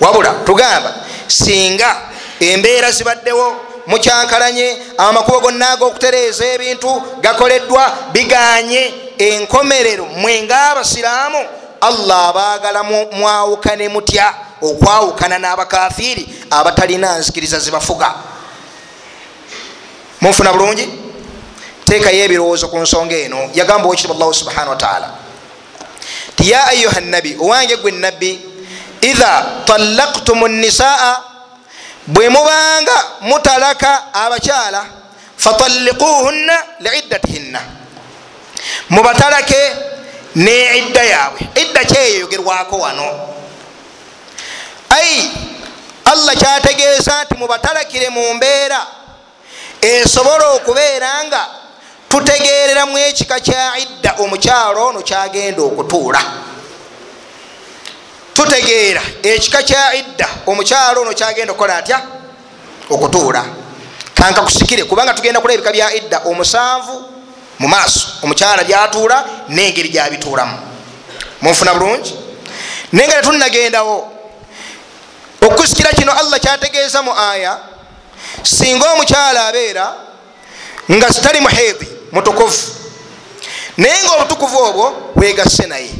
Wabula 0.00 0.30
tugamba 0.46 0.94
singa 1.26 1.96
embeera 2.40 2.90
zibaddewo 2.90 3.56
mukyankalanye 3.86 4.76
amakubo 4.98 5.40
gonna 5.40 5.70
ag'okutereeza 5.70 6.44
ebintu 6.54 7.02
gakoleddwa 7.20 7.92
biganye 8.12 8.94
enkomerero 9.18 10.04
mwenga 10.06 10.70
abasiraamu 10.70 11.40
allah 11.80 12.28
abaagala 12.28 12.82
mwawukane 13.12 13.88
mutya 13.88 14.34
okwawukana 14.62 15.38
n'abakafiiri 15.38 16.28
abatalina 16.50 17.18
nzikiriza 17.18 17.58
zibafuga. 17.58 18.14
Munfuna 20.20 20.52
bulungi? 20.52 20.88
Teekayo 21.84 22.24
ebirowoozo 22.24 22.68
ku 22.68 22.78
nsonga 22.78 23.16
eno. 23.16 23.50
Yagamba 23.54 23.86
owekitiibwa 23.88 24.16
allahu 24.16 24.34
subhanahu 24.34 24.70
wataala 24.70 25.17
ti 26.38 26.50
ya 26.50 26.66
ayuha 26.66 27.00
nabi 27.00 27.36
owange 27.40 27.76
gwe 27.76 27.90
nabbi 27.90 28.40
idha 29.00 29.46
talaktum 29.66 30.46
nisaa 30.48 31.22
bwe 32.06 32.28
mubanga 32.28 33.04
mutalaka 33.20 34.14
abakyala 34.14 34.86
fatalikuhunna 35.36 36.56
liiddatihinna 36.80 37.60
mubatalake 38.90 39.72
ne 40.34 40.78
idda 40.78 41.02
yaabwe 41.02 41.48
idda 41.62 41.84
kyeyogerwako 41.84 42.78
wano 42.78 43.28
ai 44.88 45.30
allah 46.04 46.36
kyategeeza 46.36 47.24
nti 47.24 47.34
mubatalakire 47.34 48.08
mu 48.08 48.34
mbeera 48.34 48.86
esobola 49.80 50.46
okubeera 50.48 51.24
nga 51.24 51.46
tutegereramu 52.08 52.98
ekika 52.98 53.40
kya 53.40 53.78
idda 53.78 54.14
omukyalo 54.18 54.86
ono 54.86 55.02
kyagenda 55.02 55.62
okutuula. 55.62 56.20
Tutegeera 58.34 59.02
ekika 59.22 59.62
kya 59.62 59.94
idda 59.94 60.28
omukyalo 60.46 61.00
ono 61.02 61.12
kyagenda 61.12 61.52
okukola 61.52 61.76
atya? 61.76 62.02
Okutuula. 62.90 63.44
Kanka 64.14 64.42
kusikire 64.42 64.84
kubanga 64.84 65.14
tugenda 65.14 65.40
kula 65.40 65.54
ebika 65.54 65.72
bya 65.72 65.94
idda 65.94 66.18
omusanvu 66.24 67.04
mu 67.58 67.68
maaso 67.68 68.08
omukyala 68.22 68.64
byatuula 68.64 69.24
nengeri 69.48 69.88
gyabituulamu. 69.88 70.58
Munfuna 71.42 71.74
bulungi? 71.74 72.14
Naye 72.92 73.08
nga 73.08 73.14
tetunagendawo 73.14 74.12
okusikira 75.40 75.90
kino 75.90 76.12
allah 76.12 76.40
kyategeeza 76.40 77.02
mu 77.02 77.12
aya 77.12 77.58
singa 78.42 78.92
omukyala 78.92 79.46
abeera 79.46 79.94
nga 80.90 81.12
sitali 81.12 81.40
muheedi 81.40 81.97
mutukuvu. 82.12 82.58
Naye 83.76 84.02
nga 84.02 84.12
obutukuvu 84.12 84.58
obwo 84.58 85.12
bwegasse 85.14 85.66
naye. 85.66 85.90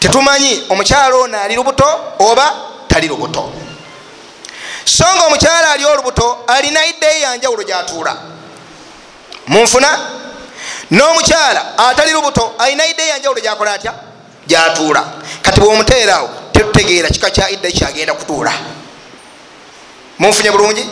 Tetumanyi 0.00 0.62
omukyala 0.68 1.16
ono 1.16 1.40
ali 1.40 1.54
lubuto 1.54 1.84
oba 2.18 2.54
tali 2.88 3.08
lubuto. 3.08 3.52
So 4.84 5.04
nga 5.04 5.26
omukyala 5.26 5.70
ali 5.70 5.84
olubuto 5.84 6.44
alina 6.46 6.86
iddeeyo 6.86 7.22
yanjawulo 7.22 7.62
gyatuula. 7.62 8.16
Munfuna? 9.46 9.98
N'omukyala 10.90 11.78
atali 11.78 12.12
lubuto 12.12 12.54
alina 12.58 12.86
iddeeyo 12.86 13.10
yanjawulo 13.10 13.40
gyakola 13.40 13.72
atya? 13.72 13.94
Gyatuula. 14.46 15.04
Kati 15.42 15.60
bwomuteeraawo 15.60 16.28
tetutegeera 16.52 17.08
kika 17.08 17.30
kya 17.30 17.50
idda 17.50 17.70
kyagenda 17.70 18.14
kutuula. 18.14 18.52
Munfunye 20.18 20.50
bulungi 20.50 20.88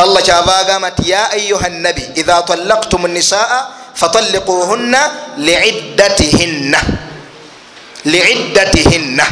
allah 0.00 0.22
kyava 0.22 0.56
agamba 0.56 0.90
nti 0.90 1.10
ya 1.10 1.30
ayuha 1.30 1.68
nabi 1.68 2.02
idha 2.14 2.42
talaktum 2.42 3.06
nisaa 3.06 3.68
fatalikuhunna 3.94 5.10
liiddatihinna. 5.36 6.80
Liiddatihinna. 8.04 9.26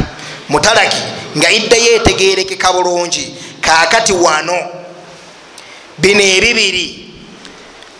Mutalaki 0.49 1.03
nga 1.37 1.51
idda 1.51 1.77
yetegerekeka 1.77 2.73
bulungi 2.73 3.37
kakati 3.61 4.13
wano. 4.13 4.59
Bino 5.99 6.23
ebibiri 6.23 7.15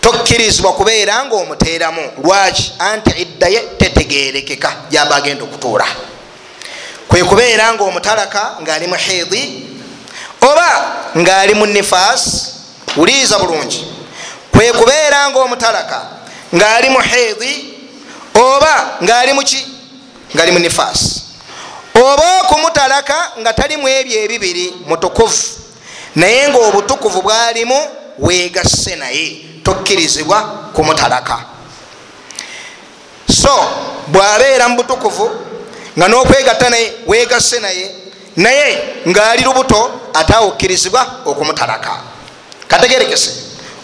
tokkirizibwa 0.01 0.73
kubeera 0.73 1.25
nga 1.25 1.37
omuteeramu 1.37 2.03
lwaki? 2.25 2.73
Anti 2.79 3.11
iddaye 3.23 3.61
tetegerekeka 3.79 4.77
gyaba 4.91 5.17
agenda 5.17 5.45
okutuula. 5.45 5.87
Kwe 7.09 7.25
kubeera 7.25 7.73
nga 7.75 7.85
omutalaka 7.85 8.57
ngaali 8.63 8.87
muhiidi 8.87 9.65
oba 10.41 10.69
ngaali 11.17 11.55
mu 11.55 11.67
nifaasi 11.67 12.58
wuliriza 12.97 13.39
bulungi. 13.39 13.87
Kwe 14.53 14.73
kubeera 14.73 15.31
nga 15.31 15.39
omutalaka 15.39 16.07
ngaali 16.55 16.89
muhiidi 16.91 17.75
oba 18.35 18.99
ngaali 19.03 19.33
muki 19.33 19.67
ngaali 20.35 20.53
mu 20.53 20.59
nifaasi 20.59 21.23
oba 21.95 22.41
okumutalaka 22.41 23.33
nga 23.41 23.53
talimu 23.53 23.89
ebyo 23.89 24.23
ebibiri 24.25 24.75
mutukuvu. 24.87 25.43
Naye 26.15 26.49
nga 26.49 26.59
obutukuvu 26.59 27.23
bwalimu 27.23 27.79
wegasse 28.19 28.97
naye 28.97 29.45
tokkirizibwa 29.63 30.43
kumutalaka. 30.75 31.45
So 33.43 33.53
bwabeera 34.07 34.69
mu 34.69 34.77
butukuvu 34.77 35.31
nga 35.99 36.09
nokwegatta 36.09 36.71
naye 36.71 36.93
wegasse 37.07 37.61
naye 37.61 37.95
naye 38.37 38.83
ngaali 39.09 39.43
lubuto 39.43 39.91
ate 40.15 40.35
awukkirizibwa 40.35 41.21
okumutalaka 41.25 42.08
kategerekese. 42.69 43.31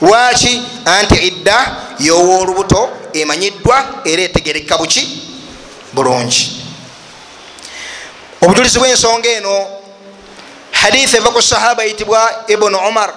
Lwaki 0.03 0.63
anti 0.85 1.15
idda 1.15 1.77
yowoolubuto 1.99 2.91
emanyiddwa 3.13 3.85
era 4.05 4.23
etegereka 4.23 4.79
buki? 4.79 5.23
Bulungi. 5.93 6.63
Obujulizi 8.43 8.79
bwensonga 8.79 9.29
eno 9.29 9.67
haditha 10.73 11.17
eva 11.17 11.31
ku 11.31 11.43
sahaba 11.43 11.85
yitibwa 11.85 12.45
ibunu 12.49 12.79
umar 12.89 13.15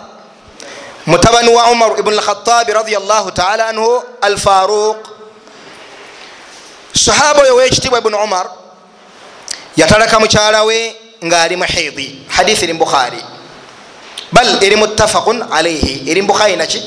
mutabani 1.06 1.50
wa 1.50 1.72
umar 1.72 2.00
ibn 2.00 2.14
lkhatabi 2.14 2.74
radiallahu 2.74 3.32
taala 3.32 3.68
anhu 3.68 4.04
alfaruq. 4.22 4.98
Sahaba 6.94 7.42
oyo 7.42 7.56
wekitibwa 7.56 8.00
ibunu 8.00 8.18
umar 8.18 8.48
yatalaka 9.76 10.20
mukyala 10.20 10.64
we 10.64 10.96
ngaali 11.26 11.56
muhidi 11.56 12.22
hadithi 12.28 12.64
eri 12.64 12.74
mubukhari 12.74 13.24
bal 14.38 14.64
eri 14.64 14.76
muttafaqun 14.78 15.50
alaihi 15.50 16.06
eri 16.06 16.22
mubukhari 16.22 16.56
naki 16.56 16.78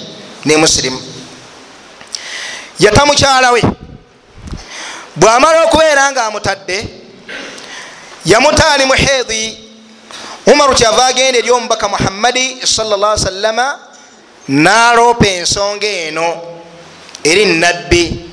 ne 0.46 0.56
musilimu 0.56 1.02
yata 2.78 3.06
mukyala 3.06 3.50
we 3.50 3.62
bwamala 5.16 5.64
okubeera 5.64 6.12
nga 6.12 6.26
amutadde 6.26 6.86
yamutaali 8.24 8.84
muhidi 8.86 9.58
umaru 10.46 10.74
kyava 10.74 11.06
agenda 11.06 11.38
eri 11.38 11.50
omubaka 11.50 11.88
muhammadi 11.88 12.62
salla 12.66 13.18
salama 13.18 13.78
naloopa 14.48 15.26
ensonga 15.26 15.86
eno 15.86 16.42
eri 17.24 17.44
nabbi 17.58 18.30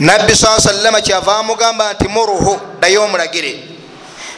nabbi 0.00 0.36
saa 0.36 0.60
salama 0.60 1.00
kyava 1.00 1.36
amugamba 1.36 1.92
nti 1.92 2.08
muruhu 2.08 2.60
ddayo 2.78 3.04
omulagire 3.04 3.52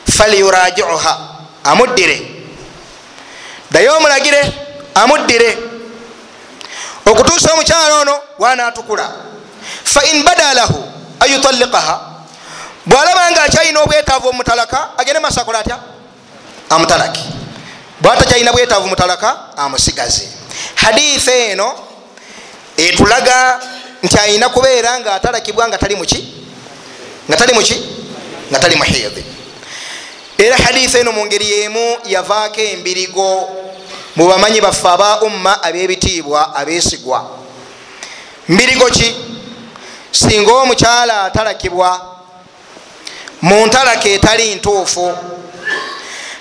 falyurajiuha 0.06 1.18
amuddire 1.64 2.27
ddayo 3.70 3.96
omulagire 3.96 4.52
amuddire. 4.94 5.58
Okutuusa 7.06 7.52
omukyalo 7.52 8.00
ono 8.00 8.20
wanatukula 8.38 9.10
fain 9.84 10.24
bada 10.24 10.54
lahu 10.54 10.84
ayutalikaha 11.20 12.00
bwalaba 12.86 13.30
nga 13.30 13.42
akyalina 13.42 13.80
obwetaavu 13.80 14.28
omutalaka 14.28 14.98
agende 14.98 15.20
masakola 15.20 15.58
atya? 15.58 15.78
Amutalaki 16.70 17.24
bwatakyalina 18.00 18.52
bwetaavu 18.52 18.88
mutalaka 18.88 19.56
amusigaze. 19.56 20.28
Haditha 20.74 21.32
eno 21.32 21.74
etulaga 22.76 23.60
nti 24.02 24.18
ayina 24.18 24.48
kubeera 24.48 25.00
nga 25.00 25.14
atalakibwa 25.14 25.68
nga 25.68 25.78
tali 25.78 25.96
muki 25.96 26.34
nga 27.28 27.36
tali 27.36 27.52
muki 27.54 27.76
nga 28.50 28.58
tali 28.58 28.76
muhidi 28.76 29.24
era 30.38 30.56
haditha 30.56 30.98
eno 30.98 31.12
mungeri 31.12 31.50
yemu 31.50 31.96
yavaako 32.04 32.60
embirigo 32.60 33.50
mubamanyi 34.16 34.60
baffe 34.60 34.88
aba 34.88 35.20
umma 35.20 35.62
abebitiibwa 35.62 36.54
abesigwa 36.56 37.30
mbirigo 38.48 38.86
ki? 38.90 39.16
Singa 40.10 40.52
omukyala 40.52 41.24
atalakibwa 41.24 42.00
mu 43.42 43.66
ntalaka 43.66 44.08
etali 44.08 44.54
ntuufu 44.54 45.18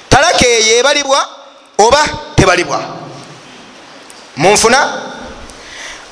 talaka 0.09 0.47
eyo 0.47 0.77
ebalibwa 0.79 1.29
oba 1.77 2.05
tebalibwa? 2.35 2.83
Munfuna? 4.37 5.01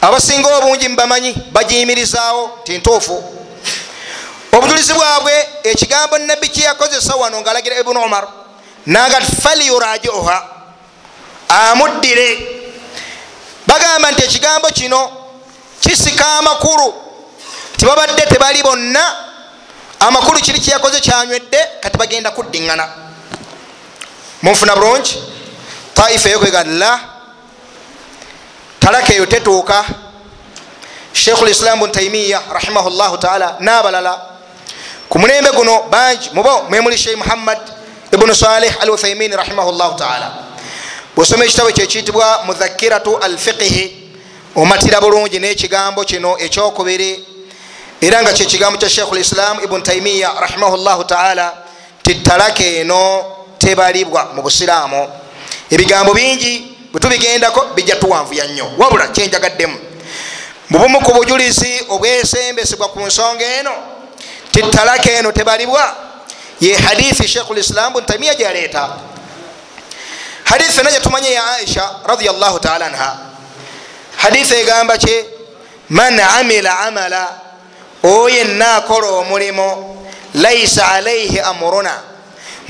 Abasinga 0.02 0.58
obungi 0.58 0.90
mubamanyi 0.90 1.34
bagiyimirizaawo 1.52 2.60
ti 2.64 2.78
ntuufu 2.78 3.35
obujulizi 4.58 4.94
bwabwe 4.94 5.50
ekigambo 5.64 6.18
nabbi 6.18 6.48
kyeyakozesa 6.50 7.16
wano 7.16 7.42
ngaalagira 7.42 7.80
ibunu 7.80 8.02
umar 8.02 8.28
naga 8.86 9.22
falyurajiuha 9.22 10.48
amuddire. 11.50 12.30
Bagamba 13.68 14.12
nti 14.12 14.24
ekigambo 14.24 14.68
kino 14.70 15.12
kisika 15.82 16.26
amakulu. 16.38 16.94
Tibabadde 17.78 18.22
tebali 18.22 18.64
bonna. 18.64 19.16
Amakulu 20.00 20.40
kiri 20.40 20.60
kyeyakoze 20.60 21.00
kyanywedde 21.00 21.60
kati 21.82 21.98
bagenda 21.98 22.32
kuddiŋŋana. 22.32 22.88
Munfuna 24.42 24.76
bulungi? 24.76 25.18
Taifa 25.94 26.30
eyokwega 26.30 26.64
la 26.64 27.00
talaka 28.80 29.14
eyo 29.14 29.26
tetuuka. 29.26 29.86
Sheikhu 31.14 31.46
lislam 31.46 31.80
bun 31.80 31.92
taimiya 31.92 32.42
rahimahullahu 32.54 33.18
taala 33.18 33.58
n'abalala 33.60 34.35
ku 35.10 35.20
mulembe 35.20 35.52
guno 35.52 35.84
bangi 35.92 36.30
mubo 36.34 36.64
mwemuli 36.70 36.98
sheikh 36.98 37.18
muhammad 37.18 37.58
ibunu 38.12 38.36
salih 38.36 38.74
al 38.82 38.90
uthaimin 38.90 39.32
rahimahullahu 39.36 39.96
taala. 39.96 40.32
Bwosoma 41.16 41.46
ekitabo 41.46 41.72
kyekiyitibwa 41.72 42.44
mudhakiratu 42.46 43.18
alfiqihi 43.18 44.12
omatira 44.56 45.02
bulungi 45.02 45.40
n'ekigambo 45.40 46.04
kino 46.04 46.38
ekyokubiri 46.40 47.26
era 48.02 48.22
nga 48.22 48.34
kyekigambo 48.34 48.78
kya 48.80 48.90
sheikhu 48.90 49.16
lislam 49.16 49.64
ibunu 49.64 49.84
taimiya 49.84 50.32
rahimahullahu 50.40 51.04
taala 51.04 51.54
ti 52.04 52.16
talaka 52.16 52.64
eno 52.64 53.26
tebalibwa 53.58 54.32
mu 54.36 54.42
busiraamu. 54.42 55.08
Ebigambo 55.70 56.14
bingi 56.14 56.78
bwetubigendako 56.92 57.66
bijja 57.76 57.96
tuwanvuya 57.96 58.46
nnyo 58.48 58.72
wabula 58.78 59.08
kyenjagaddemu. 59.08 59.78
Mubumu 60.70 61.00
ku 61.02 61.14
bujulizi 61.14 61.86
obwesembesebwa 61.90 62.88
ku 62.88 63.00
nsonga 63.00 63.46
eno 63.46 63.72
ti 64.56 64.62
talaka 64.72 65.12
eno 65.12 65.32
tebalibwa. 65.32 65.96
Ye 66.60 66.76
hadithi 66.76 67.28
sheikhu 67.28 67.54
lislam 67.54 67.94
bun 67.94 68.06
tamiya 68.06 68.36
gyaleeta 68.36 68.90
hadithi 70.44 70.80
ena 70.80 70.92
gyetumanye 70.92 71.32
ya 71.32 71.52
aisha 71.52 71.92
radiallahu 72.08 72.60
taala 72.60 72.86
anha. 72.86 73.18
Hadithi 74.18 74.56
egamba 74.56 74.98
kye 74.98 75.26
man 75.90 76.20
amila 76.20 76.80
amala 76.80 77.28
oyo 78.04 78.30
enna 78.30 78.76
akola 78.76 79.08
omulimu 79.08 79.98
laisa 80.34 80.88
alaihi 80.92 81.40
amuruna 81.40 81.92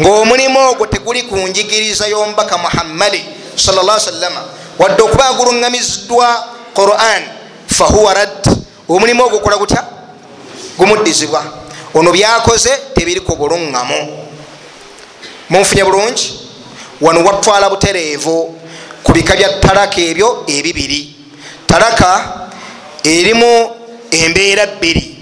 ngaomulimu 0.01 0.59
ogwo 0.69 0.87
teguli 0.87 1.23
ku 1.23 1.35
njigiriza 1.35 2.07
y'omubaka 2.07 2.57
muhammadi 2.57 3.25
salla 3.55 3.99
salama 3.99 4.41
wadde 4.79 5.03
okuba 5.03 5.25
aguluŋŋamiziddwa 5.25 6.43
quran 6.73 7.23
fahuwa 7.67 8.13
rad 8.13 8.47
omulimu 8.89 9.23
ogwo 9.23 9.37
okola 9.37 9.57
gutya? 9.57 9.83
Gumuddizibwa 10.77 11.64
ono 11.95 12.11
byakoze 12.11 12.69
tebiri 12.93 13.19
ku 13.21 13.35
buluŋŋamu. 13.35 14.27
Munfunye 15.49 15.83
bulungi? 15.83 16.39
Wano 17.01 17.23
watwala 17.23 17.69
butereevu 17.69 18.59
ku 19.03 19.11
bika 19.13 19.35
bya 19.35 19.59
talaka 19.59 20.01
ebyo 20.01 20.43
ebibiri. 20.47 21.15
Talaka 21.67 22.49
erimu 23.03 23.71
embeera 24.11 24.65
bbiri. 24.65 25.17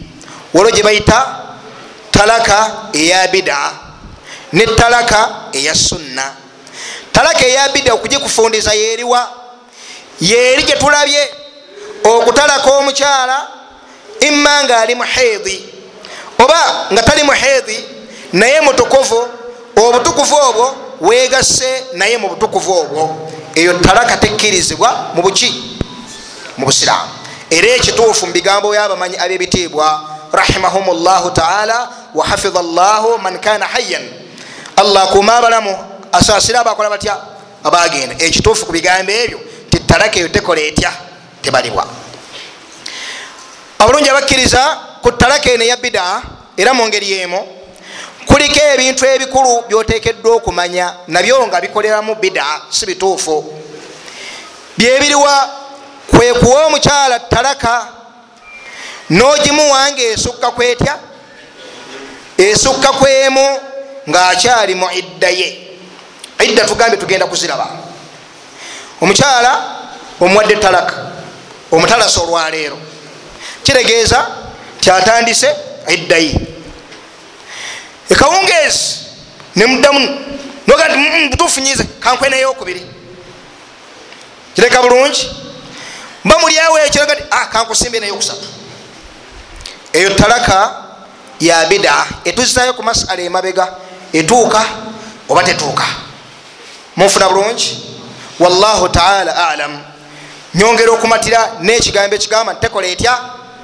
Waliwo 0.53 0.71
gye 0.75 0.83
bayita 0.83 1.19
talaka 2.11 2.89
eya 2.93 3.27
bidaa 3.27 3.71
ne 4.53 4.65
talaka 4.65 5.49
eya 5.53 5.75
sunna. 5.75 6.35
Talaka 7.11 7.45
eya 7.45 7.69
bida 7.69 7.93
okugikufundiza 7.93 8.73
yeriwa 8.73 9.29
yeri 10.21 10.63
gyetulabye 10.63 11.29
okutalaka 12.03 12.69
omukyala 12.71 13.47
imma 14.19 14.63
nga 14.63 14.79
ali 14.79 14.95
muhidi 14.95 15.72
oba 16.39 16.87
nga 16.91 17.01
tali 17.03 17.23
muhidi 17.23 17.85
naye 18.33 18.61
mutukuvu 18.61 19.27
obutukuvu 19.75 20.35
obwo 20.35 20.75
wegasse 21.01 21.83
naye 21.93 22.17
mu 22.17 22.29
butukuvu 22.29 22.71
obwo. 22.73 23.29
Eyo 23.55 23.73
talaka 23.79 24.17
tekkirizibwa 24.17 25.11
mu 25.15 25.21
buki 25.21 25.79
mu 26.57 26.65
busiraamu. 26.65 27.11
Era 27.49 27.67
ekituufu 27.67 28.25
mu 28.25 28.33
bigambo 28.33 28.71
byabamanyi 28.71 29.17
ab'ebitiibwa 29.17 30.01
rahimahum 30.31 31.03
llahu 31.03 31.29
taala 31.31 31.89
wahafidha 32.15 32.61
llahu 32.61 33.17
man 33.21 33.39
kana 33.39 33.65
hayyan. 33.65 34.01
Allah 34.75 35.03
akuuma 35.03 35.35
abalamu 35.35 35.77
asaasire 36.11 36.57
abakola 36.57 36.89
batya? 36.89 37.17
Abagenda 37.63 38.15
ekituufu 38.25 38.65
ku 38.65 38.71
bigambo 38.71 39.11
ebyo 39.11 39.39
titalaka 39.69 40.19
eyo 40.19 40.29
tekola 40.29 40.61
etya 40.61 40.91
tebalibwa 41.41 41.85
abalungi 43.83 44.09
abakkiriza 44.09 44.79
ku 45.01 45.11
talaka 45.11 45.51
eno 45.51 45.63
eya 45.63 45.75
bida 45.75 46.21
era 46.57 46.73
mu 46.73 46.87
ngeri 46.87 47.19
emu 47.19 47.39
kuliko 48.25 48.59
ebintu 48.73 49.03
ebikulu 49.05 49.67
byotekeddwa 49.67 50.35
okumanya 50.35 50.95
nabyo 51.07 51.47
nga 51.47 51.59
bikoleramu 51.59 52.15
bida 52.15 52.45
si 52.69 52.85
bituufu. 52.85 53.43
Byebiriwa 54.77 55.49
kwe 56.07 56.33
kuwa 56.33 56.65
omukyala 56.65 57.19
talaka 57.19 57.87
n'ogimuwanga 59.09 60.03
esukka 60.15 60.51
kwetya 60.51 60.95
esukka 62.37 62.91
kwemu 62.93 63.59
ngaakyali 64.09 64.75
mu 64.75 64.87
idda 64.91 65.29
ye. 65.29 65.49
Idda 66.39 66.65
tugambe 66.65 66.97
tugenda 66.97 67.27
kuziraba. 67.27 67.67
Omukyala 69.01 69.51
omuwadde 70.21 70.55
talaka 70.55 70.95
omutalasa 71.71 72.21
olwaleero 72.21 72.92
kitegeeza 73.63 74.27
kyatandise 74.79 75.55
idda 75.87 76.17
ye 76.17 76.39
ekawungeezi 78.09 78.97
nemuddamu 79.55 80.19
noga 80.67 80.87
nti 80.87 81.29
butufunyize 81.29 81.83
kankweneyokubiri 81.99 82.85
kireka 84.55 84.81
bulungi. 84.81 85.29
Mba 86.25 86.39
mulyawo 86.39 86.79
ekiraga 86.79 87.15
ti 87.15 87.23
ah, 87.31 87.45
kankusimbe 87.45 87.99
nayokusatu 87.99 88.47
eyo 89.93 90.09
talaka 90.09 90.83
ya 91.39 91.65
bida 91.65 92.05
etuzizayo 92.23 92.73
ku 92.73 92.83
masala 92.83 93.21
emabega 93.21 93.75
etuuka 94.13 94.65
oba 95.29 95.43
tetuuka. 95.43 95.85
Munfuna 96.95 97.29
bulungi? 97.29 97.83
Wallahu 98.39 98.89
taala 98.89 99.49
alamu 99.49 99.79
nyongera 100.55 100.91
okumatira 100.91 101.51
nekigambo 101.61 102.15
ekigamba 102.15 102.53
ntitekola 102.53 102.87
etya 102.87 103.19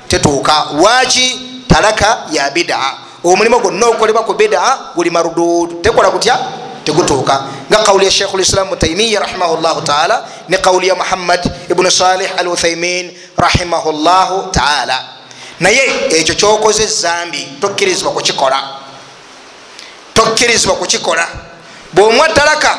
tetuuka. 0.09 0.65
Lwaki? 0.73 1.61
Talaka 1.67 2.25
ya 2.31 2.49
bida. 2.49 2.79
Omulimu 3.23 3.59
gwonna 3.59 3.87
ogukolebwa 3.87 4.23
ku 4.23 4.33
bida 4.33 4.77
guli 4.95 5.09
marudud 5.09 5.81
tekola 5.81 6.09
kutya 6.09 6.39
tegutuuka. 6.83 7.43
Nga 7.69 7.77
qawuli 7.77 8.05
ya 8.05 8.11
sheikhu 8.11 8.37
lislam 8.37 8.67
mutaimiya 8.67 9.19
rahimahullahu 9.19 9.81
taala 9.81 10.25
ne 10.49 10.57
qawuli 10.57 10.87
ya 10.87 10.95
muhammad 10.95 11.51
ibunu 11.69 11.91
salih 11.91 12.29
al 12.37 12.47
uthaimin 12.47 13.13
rahimahullahu 13.37 14.51
taala. 14.51 15.03
Naye 15.59 16.09
ekyo 16.09 16.35
kyokoze 16.35 16.87
zambi 16.87 17.57
tokkirizibwa 17.61 18.11
kukikola. 18.13 18.63
Tokkirizibwa 20.13 20.75
kukikola. 20.75 21.27
Bwomwa 21.93 22.29
talaka 22.29 22.77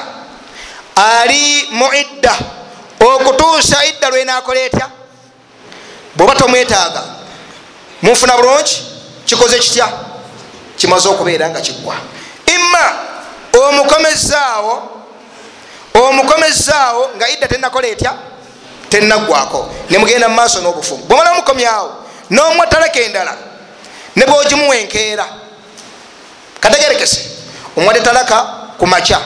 ali 0.96 1.68
mu 1.70 1.86
idda 1.94 2.34
okutuusa 3.00 3.84
idda 3.84 4.10
lwenakola 4.10 4.60
etya? 4.60 4.88
Bwoba 6.16 6.34
tomwetaaga 6.34 7.19
munfuna 8.02 8.36
bulungi? 8.36 8.86
Kikoze 9.24 9.58
kitya? 9.58 9.88
Kimaze 10.76 11.08
okubeera 11.08 11.48
nga 11.50 11.60
kiggwa 11.60 11.94
imma 12.46 12.92
omukomezaawo 13.52 14.82
omukomezaawo 15.94 17.10
nga 17.16 17.28
idda 17.28 17.48
tenakola 17.48 17.88
etya? 17.88 18.12
Tenaggwako 18.88 19.70
nemugenda 19.90 20.28
mu 20.28 20.34
maaso 20.34 20.60
n'obufumu. 20.60 21.04
Bwomala 21.04 21.32
omukomyawo 21.32 21.90
nomwa 22.30 22.66
talaka 22.66 23.00
endala 23.00 23.36
ne 24.16 24.26
bwogimuwa 24.26 24.76
enkeera 24.76 25.26
kategerekese 26.60 27.20
omwadde 27.76 28.00
talaka 28.00 28.36
ku 28.78 28.86
makya. 28.86 29.20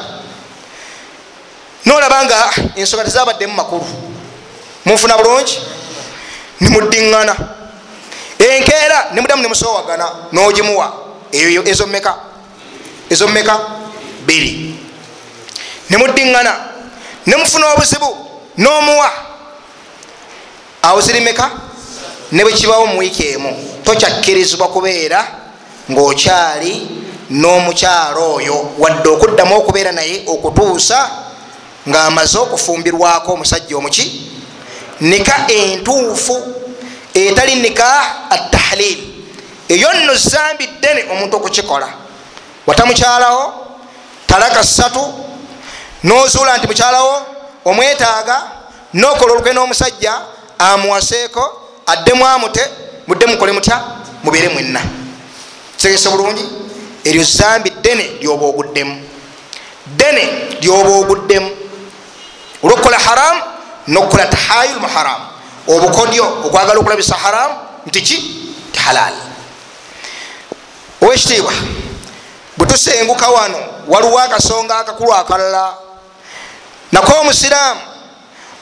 Nolaba 1.85 2.25
nga 2.25 2.51
ensonga 2.77 3.05
tezabaddemu 3.05 3.55
makulu. 3.55 3.87
Munfuna 4.85 5.17
bulungi? 5.17 5.59
Nimuddiŋŋana 6.61 7.37
enkeera 8.49 9.07
nemuddamu 9.13 9.43
nemusowagana 9.43 10.11
nogimuwa. 10.33 10.93
Eyo 11.33 11.69
ezomeka 11.69 12.15
ezomeka 13.11 13.61
biri 14.27 14.75
nemuddiŋŋana 15.91 16.53
nemufuna 17.27 17.73
obuzibu 17.73 18.11
nomuwa. 18.57 19.11
Awo 20.83 21.01
zirimeka 21.01 21.51
ne 22.33 22.43
bwekibawo 22.45 22.87
muwiiki 22.87 23.27
emu 23.27 23.81
tokyakkirizibwa 23.85 24.69
kubeera 24.69 25.27
ngaokyali 25.91 26.89
n'omukyalo 27.31 28.35
oyo 28.35 28.71
wadde 28.79 29.09
okuddamu 29.09 29.57
okubeera 29.57 29.93
naye 29.93 30.23
okutuusa 30.27 31.11
ng'amaze 31.89 32.39
okufumbirwako 32.39 33.33
omusajja 33.33 33.77
omuki 33.77 34.31
nika 35.01 35.47
entuufu 35.49 36.54
etali 37.15 37.55
nika 37.55 37.87
atahlil 38.31 38.99
eyo 39.69 39.93
nno 39.93 40.15
zambi 40.15 40.67
ddene 40.67 41.05
omuntu 41.13 41.37
okukikola. 41.37 41.89
Watamukyalawo 42.67 43.67
talaka 44.27 44.65
ssatu 44.65 45.15
nozuula 46.03 46.59
nti 46.59 46.67
mukyalawo 46.67 47.23
omwetaaga 47.65 48.43
nokola 48.95 49.33
olukwe 49.33 49.53
n'omusajja 49.53 50.13
amuwaseeko 50.59 51.61
addemu 51.87 52.27
amute 52.27 52.61
mudde 53.07 53.27
mukole 53.27 53.53
mutya 53.53 53.81
mubeere 54.25 54.49
mwenna. 54.49 54.81
Kitegese 55.77 56.09
bulungi 56.09 56.45
eryo 57.05 57.25
zambi 57.25 57.71
ddene 57.71 58.03
lyoba 58.21 58.47
oguddemu. 58.47 59.03
Ddene 59.87 60.29
lyoba 60.61 60.91
oguddemu. 60.91 61.51
Olwokukola 62.63 62.99
haramu 62.99 63.43
nokukola 63.87 64.27
tahayul 64.27 64.81
mu 64.81 64.89
haramu 64.89 65.34
obukodyo 65.69 66.25
okwagala 66.45 66.81
okulabisa 66.81 67.15
haramu 67.15 67.55
nti 67.87 68.01
ki? 68.01 68.17
Ti 68.73 68.79
halali 68.81 69.17
owekitiibwa 71.03 71.53
bwetusenguka 72.57 73.29
wano 73.29 73.59
waliwo 73.89 74.19
akasonga 74.19 74.79
akakulu 74.79 75.15
akalala. 75.15 75.75
Nako 76.93 77.21
omusiraamu 77.21 77.81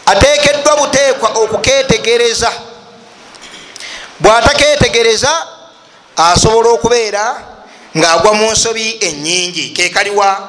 atekeddwa 0.06 0.76
buteekwa 0.76 1.28
okuketegereza 1.28 2.52
bwataketegereza 4.20 5.46
asobola 6.16 6.68
okubeera 6.68 7.42
ngaagwa 7.96 8.34
mu 8.34 8.50
nsobi 8.50 8.96
enyingi 9.00 9.70
kekaliwa 9.70 10.48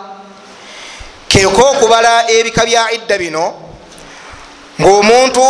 keko 1.27 1.61
okubala 1.69 2.31
ebika 2.31 2.65
bya 2.65 2.91
idda 2.91 3.17
bino 3.17 3.53
ngaomuntu 4.81 5.45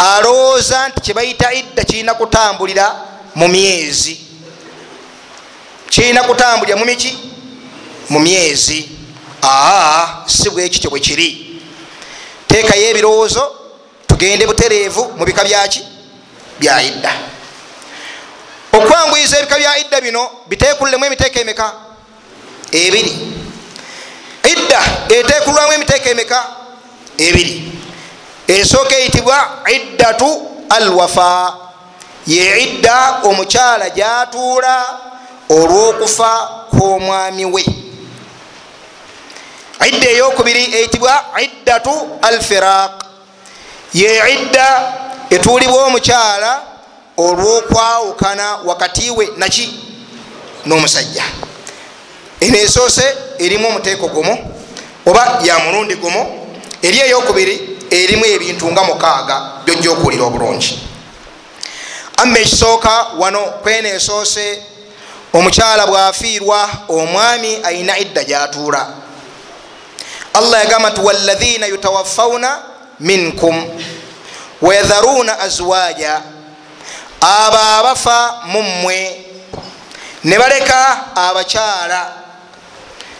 alowooza 0.00 0.88
nti 0.88 1.00
kyebayita 1.00 1.52
idda 1.52 1.84
kirina 1.84 2.14
kutambulira 2.14 2.96
mu 3.34 3.48
myezi. 3.48 4.20
Kirina 5.88 6.22
kutambulira 6.22 6.76
mu 6.76 6.84
miki? 6.84 7.18
Mu 8.08 8.18
myezi. 8.20 8.88
Aa 9.42 10.24
si 10.26 10.50
bwekityo 10.50 10.90
bwe 10.90 11.00
kiri. 11.00 11.60
Teekayo 12.48 12.88
ebirowoozo 12.90 13.56
tugende 14.06 14.46
butereevu 14.46 15.12
mu 15.16 15.24
bika 15.24 15.44
byaki 15.44 15.84
bya 16.60 16.82
idda. 16.82 17.12
Okwanguyiza 18.72 19.38
ebika 19.38 19.58
bya 19.58 19.78
idda 19.78 20.00
bino 20.00 20.30
biteekululemu 20.48 21.04
emiteeka 21.04 21.40
emeka? 21.40 21.72
Ebiri. 22.72 23.12
Idda 24.44 24.80
eteekulwamu 25.08 25.72
emiteeka 25.72 26.10
emeka? 26.10 26.46
Ebiri 27.18 27.79
esooka 28.48 28.96
eyitibwa 28.98 29.48
iddatu 29.74 30.50
alwafa. 30.68 31.56
Ye 32.26 32.62
idda 32.62 33.18
omukyala 33.22 33.90
gyatuula 33.90 34.86
olwokufa 35.50 36.48
kw'omwami 36.70 37.44
we. 37.44 37.64
Idda 39.88 40.10
eyokubiri 40.10 40.64
eyitibwa 40.74 41.24
iddatu 41.42 42.18
alfiraq. 42.22 42.90
Ye 43.94 44.22
idda 44.34 44.92
etuulibwa 45.30 45.84
omukyala 45.84 46.62
olwokwawukana 47.16 48.56
wakati 48.64 49.10
we 49.10 49.28
naki? 49.36 49.80
N'omusajja. 50.66 51.24
Eno 52.40 52.58
esoose 52.58 53.04
erimu 53.38 53.68
omuteeko 53.68 54.08
gumu 54.08 54.54
oba 55.06 55.38
ya 55.44 55.58
mulundi 55.58 55.94
gumu. 55.94 56.46
Eri 56.82 56.98
eyokubiri 56.98 57.78
erimu 57.90 58.24
ebintu 58.26 58.72
nga 58.72 58.84
mukaaga 58.84 59.42
byojja 59.64 59.90
okuwulira 59.90 60.24
obulungi. 60.24 60.78
Amma 62.16 62.38
ekisooka 62.38 63.06
wano 63.18 63.40
kwena 63.62 63.88
esoose 63.88 64.62
omukyala 65.32 65.86
bwafiirwa 65.86 66.70
omwami 66.88 67.58
ayina 67.64 67.98
idda 67.98 68.24
gyatuula. 68.24 68.86
Allah 70.34 70.60
yagamba 70.60 70.90
nti 70.90 71.00
waladhina 71.00 71.66
yutawaffauna 71.66 72.58
minkum 73.00 73.80
wayadharuna 74.62 75.40
azwaja 75.40 76.22
abo 77.20 77.56
abafa 77.56 78.34
mummwe 78.44 79.26
ne 80.24 80.38
baleka 80.38 81.16
abakyala 81.16 82.12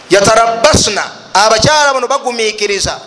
yatarabasna 0.09 1.03
abakyala 1.33 1.93
bano 1.93 2.07
bagumiikiriza 2.07 2.99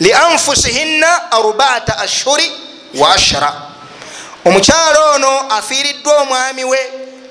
lianfusihinna 0.00 1.32
arbaata 1.32 1.98
ashhuri 1.98 2.52
wa 2.98 3.14
ashara 3.14 3.52
omukyala 4.44 5.04
ono 5.14 5.40
afiiriddwa 5.50 6.16
omwami 6.22 6.64
we 6.64 6.78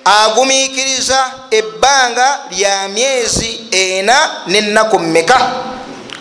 agumiikiriza 0.06 1.32
ebbanga 1.52 2.40
lya 2.52 2.88
myezi 2.88 3.60
ena 3.72 4.30
nenaku 4.48 5.00
mmeka? 5.00 5.52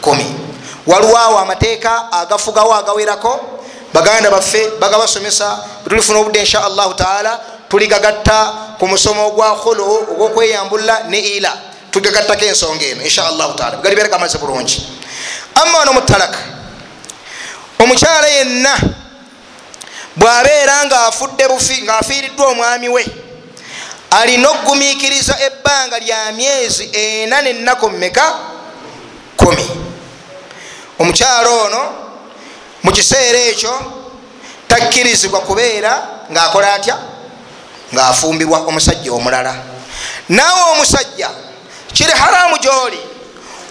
Kumi. 0.01 0.35
Waliwo 0.87 1.19
awo 1.19 1.39
amateeka 1.39 2.13
agafugawo 2.13 2.75
agawerako 2.75 3.41
baganda 3.95 4.31
baffe 4.31 4.69
bagabasomesa 4.81 5.59
bwetulifuna 5.83 6.19
obudde 6.19 6.41
insha 6.41 6.65
allahu 6.65 6.95
taala 6.95 7.41
tuligagatta 7.69 8.53
ku 8.79 8.89
musomo 8.89 9.27
ogwa 9.27 9.57
khulu 9.57 9.85
ogwokweyambula 9.95 11.01
ne 11.09 11.19
ila 11.21 11.53
tugagattako 11.91 12.45
ensonga 12.45 12.85
eno 12.87 13.03
insha 13.05 13.27
allahu 13.27 13.55
taala. 13.55 13.77
Gali 13.77 13.97
berekamaze 13.97 14.39
bulungi 14.39 14.89
amma 15.63 15.79
wano 15.79 15.93
mutalaka 15.93 16.39
omukyala 17.79 18.27
yenna 18.29 18.79
bwabeera 20.17 20.85
ngaafudde 20.87 21.49
bufi 21.49 21.83
ngaafiiriddwa 21.83 22.47
omwami 22.47 22.89
we 22.89 23.07
alina 24.11 24.49
okugumikiriza 24.51 25.37
ebbanga 25.47 25.99
lya 25.99 26.33
myezi 26.33 26.85
ena 26.93 27.43
nenaku 27.43 27.91
mumeka 27.91 28.35
kumi. 29.37 29.71
Omukyalo 30.99 31.61
ono 31.65 31.83
mu 32.83 32.93
kiseera 32.93 33.39
ekyo 33.39 33.73
takkirizibwa 34.69 35.41
kubeera 35.41 36.09
ngaakola 36.33 36.75
atya? 36.75 36.97
Ngaafumbirwa 37.95 38.59
omusajja 38.67 39.13
omulala. 39.13 39.55
Naawe 40.29 40.73
omusajja 40.73 41.31
kiri 41.93 42.13
haramu 42.13 42.59
gyoli 42.59 42.99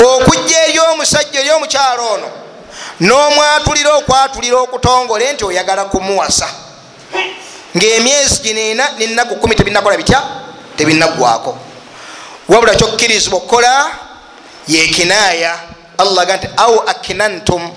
okujja 0.06 0.66
eri 0.68 0.80
omusajja 0.80 1.40
eri 1.40 1.52
omukyalo 1.52 2.14
ono 2.14 2.30
n'omwatulira 3.00 3.94
okwatulira 3.94 4.58
okutongole 4.58 5.34
nti 5.34 5.46
oyagala 5.46 5.86
kumuwasa. 5.86 6.50
Ngaemyezi 7.78 8.42
ginena 8.42 8.90
nenaku 8.98 9.36
kumi 9.36 9.56
tebinakola 9.56 9.98
bitya? 9.98 10.24
Tebinagwako 10.78 11.58
wabula 12.50 12.76
kyokkirizibwa 12.76 13.38
okukola 13.38 13.92
yekinaya 14.68 15.60
allah 15.98 16.26
ga 16.26 16.38
nti 16.38 16.48
au 16.58 16.80
akinantum? 16.88 17.72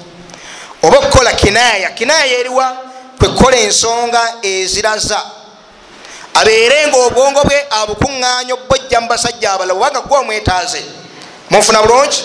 Oba 0.83 0.99
okukola 0.99 1.33
kinaya 1.33 1.91
kinaya 1.91 2.39
eriwa 2.39 2.77
kwekukola 3.19 3.57
ensonga 3.57 4.35
eziraza. 4.43 5.21
Abeere 6.35 6.87
nga 6.89 6.97
obwongo 6.97 7.45
bwe 7.45 7.67
abukuŋŋanya 7.71 8.55
obojja 8.55 9.01
mu 9.01 9.09
basajja 9.09 9.53
abalala 9.53 9.75
obanga 9.75 10.01
gwe 10.01 10.19
omwetaaze 10.19 10.85
munfuna 11.51 11.83
bulungi? 11.83 12.25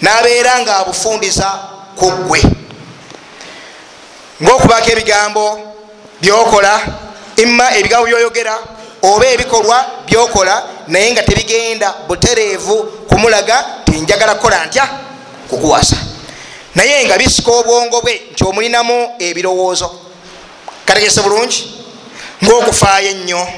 Nabeera 0.00 0.60
nga 0.60 0.76
abufundiza 0.76 1.46
ku 1.96 2.10
ggwe. 2.10 2.42
Ngaokubako 4.42 4.90
ebigambo 4.90 5.60
byokola 6.20 6.80
imma 7.36 7.76
ebigambo 7.76 8.06
byoyogera 8.06 8.58
oba 9.02 9.26
ebikolwa 9.26 9.86
byokola 10.06 10.62
naye 10.88 11.12
nga 11.12 11.22
tebigenda 11.22 11.94
butereevu 12.08 12.76
kumulaga 13.08 13.64
tinjagala 13.84 14.34
kukola 14.34 14.66
ntya? 14.66 14.88
Kukuwasa. 15.50 15.96
Naye 16.74 17.04
nga 17.06 17.18
bisika 17.18 17.50
obwongo 17.50 18.00
bwe 18.00 18.22
nti 18.32 18.44
omulinamu 18.44 19.14
ebirowoozo. 19.18 19.88
Kategese 20.84 21.20
bulungi? 21.22 21.72
Ngaokufaayo 22.44 23.08
ennyo 23.10 23.48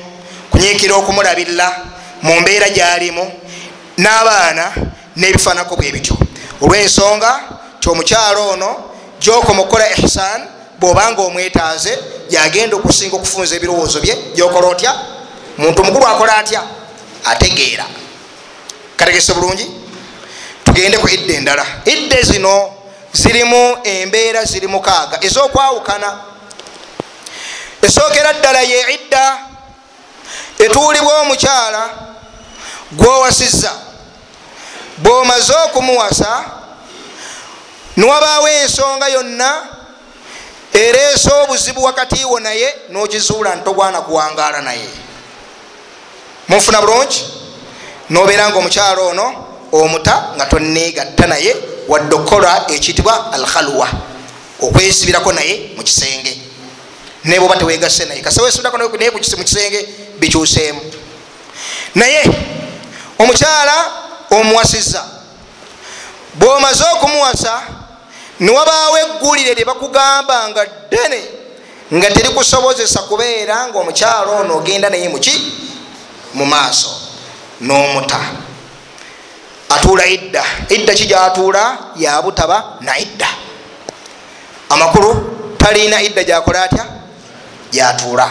kunyiikira 0.50 0.94
okumulabirira 0.94 1.66
mu 2.22 2.40
mbeera 2.40 2.68
gyalimu 2.70 3.24
n'abaana 3.98 4.72
n'ebifaanako 5.18 5.76
bwe 5.76 5.92
bityo. 5.92 6.16
Olw'ensonga 6.62 7.30
kyomukyalo 7.80 8.48
ono 8.48 8.70
gyokoma 9.20 9.62
okukola 9.62 9.90
ihsan 9.90 10.40
bwobanga 10.78 11.22
omwetaaze 11.22 11.98
yagenda 12.30 12.76
okusinga 12.76 13.16
okufunza 13.16 13.56
ebirowoozo 13.56 14.00
bye 14.00 14.14
gyokola 14.34 14.66
otya? 14.68 14.92
Muntu 15.58 15.84
mukulu 15.84 16.06
akola 16.06 16.36
atya? 16.36 16.62
Ategeera. 17.24 17.84
Kategese 18.96 19.34
bulungi? 19.34 19.66
Tugende 20.64 20.98
ku 20.98 21.08
idda 21.08 21.34
endala. 21.34 21.66
Idde 21.84 22.22
zino 22.22 22.72
zirimu 23.12 23.78
embeera 23.84 24.44
ziri 24.44 24.66
mukaaga 24.66 25.18
ez'okwawukana. 25.20 26.10
Esookera 27.82 28.32
ddala 28.32 28.60
ye 28.60 28.80
idda 28.94 29.38
etuulibwa 30.58 31.20
omukyala 31.20 31.90
gwowasizza 32.92 33.87
bwomaze 34.98 35.52
okumuwasa 35.64 36.44
niwabaawo 37.96 38.48
ensonga 38.48 39.08
yonna 39.08 39.66
ereese 40.72 41.30
obuzibu 41.42 41.84
wakati 41.84 42.24
wo 42.24 42.40
naye 42.40 42.74
nogizuula 42.90 43.54
ntogwana 43.54 44.00
kuwangaala 44.00 44.62
naye. 44.62 44.88
Munfuna 46.48 46.80
bulungi? 46.80 47.24
Nobeera 48.10 48.48
nga 48.48 48.58
omukyalo 48.58 49.06
ono 49.06 49.44
omuta 49.72 50.32
nga 50.36 50.46
tonegatta 50.46 51.26
naye 51.26 51.56
wadde 51.88 52.14
okukola 52.14 52.64
ekiyitibwa 52.68 53.32
alkhalwa 53.32 53.88
okwesibirako 54.60 55.32
naye 55.32 55.70
mu 55.76 55.82
kisenge. 55.82 56.40
Naye 57.24 57.40
bwoba 57.40 57.56
tewegase 57.56 58.04
naye 58.04 58.20
kasewesibirako 58.20 58.78
naye 58.78 59.10
mu 59.10 59.18
kisenge 59.18 59.88
bikyuseemu. 60.18 60.80
Naye 61.94 62.30
omukyala 63.18 64.07
omuwasizza 64.30 65.04
bwomaze 66.34 66.84
okumuwasa 66.94 67.62
niwabaawo 68.40 68.98
eggulire 68.98 69.54
lye 69.54 69.64
bakugamba 69.64 70.48
nga 70.48 70.66
ddene 70.66 71.20
nga 71.94 72.10
terikusobozesa 72.10 73.00
kubeera 73.02 73.68
nga 73.68 73.78
omukyalo 73.78 74.32
ono 74.40 74.56
ogenda 74.56 74.90
naye 74.90 75.08
muki 75.08 75.34
mu 76.34 76.46
maaso 76.46 76.90
n'omuta. 77.60 78.20
Atuula 79.68 80.06
idda. 80.06 80.44
Idda 80.68 80.94
ki 80.94 81.06
gyatuula? 81.06 81.78
Yabutaba 81.96 82.78
na 82.80 82.98
idda. 82.98 83.28
Amakulu 84.68 85.56
talina 85.58 86.02
idda 86.02 86.24
gyakola 86.24 86.62
atya? 86.62 86.86
Gyatuula. 87.72 88.30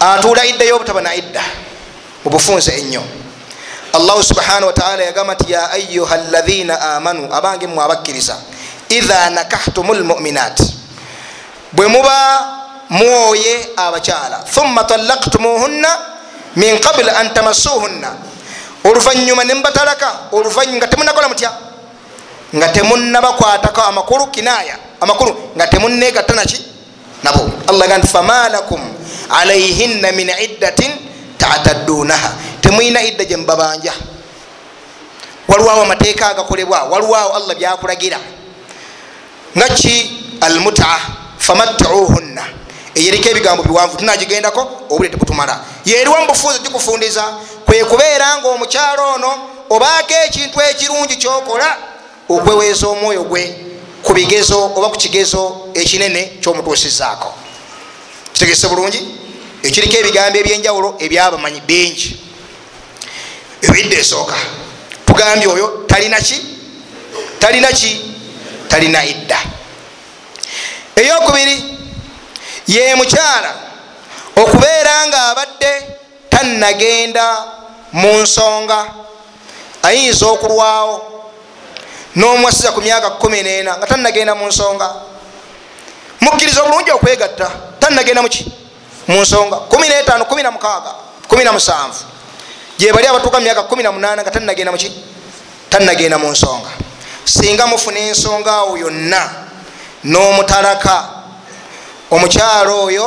Atuula 0.00 0.46
idda 0.46 0.64
y'obutaba 0.64 1.00
na 1.00 1.14
idda. 1.14 1.42
Mubufunze 2.24 2.72
ennyo 2.78 3.02
allahu 3.92 4.22
subhanahu 4.22 4.66
wataala 4.66 5.02
yagamba 5.02 5.34
nti 5.34 5.52
ya 5.52 5.70
ayuha 5.70 6.16
lathina 6.16 6.80
amanu 6.96 7.28
abange 7.34 7.66
mmwe 7.66 7.84
abakkiriza 7.84 8.36
idha 8.88 9.30
nakahtumu 9.30 9.94
lmuminat 9.94 10.62
bwe 11.72 11.86
muba 11.86 12.46
mwoye 12.90 13.68
abakyala 13.76 14.38
thumma 14.54 14.84
talaktumuhunna 14.84 15.88
min 16.56 16.78
qabli 16.78 17.10
an 17.10 17.34
tamassuhunna 17.34 18.10
oluvanyuma 18.84 19.44
nemubatalaka 19.44 20.08
oluvanyuma 20.32 20.78
nga 20.78 20.88
temunakola 20.88 21.28
mutya? 21.28 21.50
Nga 22.54 22.68
temunabakwatako 22.68 23.80
amakulu 23.80 24.26
kinaya 24.26 24.76
amakulu 25.00 25.32
nga 25.56 25.66
temunegatta 25.66 26.34
naki? 26.34 26.58
Nabo. 27.22 27.50
Allah 27.70 27.86
ga 27.88 27.98
nti 27.98 28.08
fama 28.08 28.48
lakum 28.48 28.80
alaihinna 29.30 30.12
min 30.12 30.28
iddatin 30.28 30.90
tataddunaha 31.38 32.30
temwina 32.62 33.02
idda 33.02 33.24
gyemubabanja 33.24 33.92
waliwawo 35.48 35.82
amateeka 35.82 36.28
agakolebwa 36.30 36.82
waliwawo 36.82 37.36
allah 37.36 37.56
byakulagira. 37.56 38.18
Nga 39.56 39.68
ki? 39.68 40.18
Almuta 40.40 41.00
famattuuhunna 41.38 42.44
eyeriko 42.94 43.28
ebigambo 43.28 43.62
biwanvu 43.62 43.96
tunagigendako 43.96 44.70
obule 44.90 45.08
tebutumala. 45.08 45.60
Yeriwa 45.84 46.20
mubufuzi 46.20 46.58
gikufundiza 46.58 47.24
kwekubeera 47.66 48.38
nga 48.38 48.48
omukyalo 48.48 49.12
ono 49.14 49.48
obaako 49.70 50.14
ekintu 50.26 50.60
ekirungi 50.60 51.16
kyokola 51.16 51.76
okweweeza 52.28 52.86
omwoyo 52.88 53.24
gwe 53.24 53.64
ku 54.02 54.12
bigezo 54.12 54.72
oba 54.76 54.88
ku 54.88 54.96
kigezo 54.96 55.68
ekinene 55.74 56.38
kyomutuusizaako 56.40 57.34
kitegese 58.32 58.68
bulungi? 58.68 59.00
Ekiriko 59.62 59.96
ebigambo 59.96 60.38
ebyenjawulo 60.38 60.94
ebyabamanyi 60.98 61.60
bingi 61.60 62.31
ebidde 63.62 63.96
esooka. 63.96 64.36
Tugambye 65.06 65.48
oyo 65.48 65.84
talina 65.86 66.20
ki? 66.20 66.40
Talina 67.38 67.68
ki? 67.68 68.14
Talina 68.68 69.04
idda. 69.04 69.38
Eyokubiri 70.96 71.64
ye 72.66 72.94
mukyala 72.94 73.54
okubeera 74.36 75.06
nga 75.06 75.28
abadde 75.28 75.72
tannagenda 76.30 77.44
mu 77.92 78.22
nsonga 78.22 78.86
ayinza 79.82 80.26
okulwawo 80.26 80.94
n'omwasiza 82.16 82.72
ku 82.72 82.80
myaka 82.80 83.08
14 83.08 83.78
nga 83.78 83.86
tannagenda 83.86 84.34
mu 84.34 84.46
nsonga. 84.46 84.88
Mukkiriza 86.20 86.62
obulungi 86.62 86.90
okwegatta 86.90 87.50
tannagenda 87.80 88.22
muki 88.22 88.44
mu 89.08 89.20
nsonga. 89.20 89.56
15 89.68 90.24
16 90.24 91.04
17 91.28 92.11
gyebali 92.82 93.06
abatuuka 93.06 93.38
mu 93.38 93.46
myaka 93.46 93.62
18 93.62 94.22
nga 94.26 94.30
tannagenda 94.34 94.74
muki 94.74 94.90
tannagenda 95.70 96.18
mu 96.18 96.34
nsonga. 96.34 96.70
Singa 97.24 97.66
mufuna 97.70 97.98
ensonga 98.10 98.50
awo 98.66 98.74
yonna 98.74 99.46
n'omutalaka 100.02 100.96
omukyalo 102.10 102.90
oyo 102.90 103.06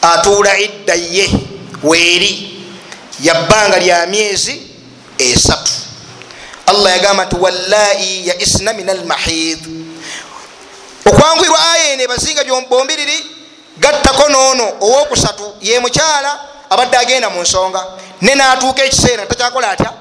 atuula 0.00 0.56
idda 0.56 0.94
ye 0.96 1.28
weeri 1.84 2.64
yabbanga 3.20 3.76
lya 3.84 4.06
myezi 4.06 4.56
esatu. 5.20 5.72
Allah 6.66 6.96
yagamba 6.96 7.28
nti 7.28 7.36
wallai 7.36 8.28
yaisna 8.32 8.72
min 8.72 8.88
almahid 8.88 9.60
okwangwirwa 11.04 11.60
aya 11.72 11.92
eno 11.92 12.02
ebazinga 12.02 12.44
bombiriri 12.64 13.18
gattako 13.76 14.28
noono 14.28 14.80
owokusatu 14.80 15.60
ye 15.60 15.76
mukyala 15.80 16.40
abadde 16.70 16.96
agenda 16.96 17.28
mu 17.30 17.42
nsonga 17.44 17.84
ne 18.24 18.34
natuuka 18.34 18.84
ekiseera 18.84 19.26
takyakola 19.26 19.68
atya? 19.70 19.92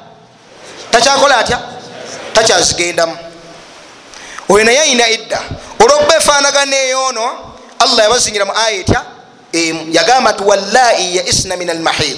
Takyakola 0.91 1.37
atya? 1.37 1.59
Takyazigendamu. 2.33 3.17
Oyo 4.49 4.63
naye 4.63 4.79
ayina 4.79 5.09
idda. 5.09 5.39
Olwokuba 5.79 6.15
efaanagana 6.17 6.75
eyoono 6.77 7.25
allah 7.79 8.03
yabazingira 8.03 8.45
mu 8.45 8.51
aya 8.55 8.79
etya? 8.79 9.01
Emu 9.51 9.91
yagamba 9.91 10.31
nti 10.31 10.43
wallai 10.43 11.15
yaisna 11.15 11.57
min 11.57 11.69
almahid 11.69 12.17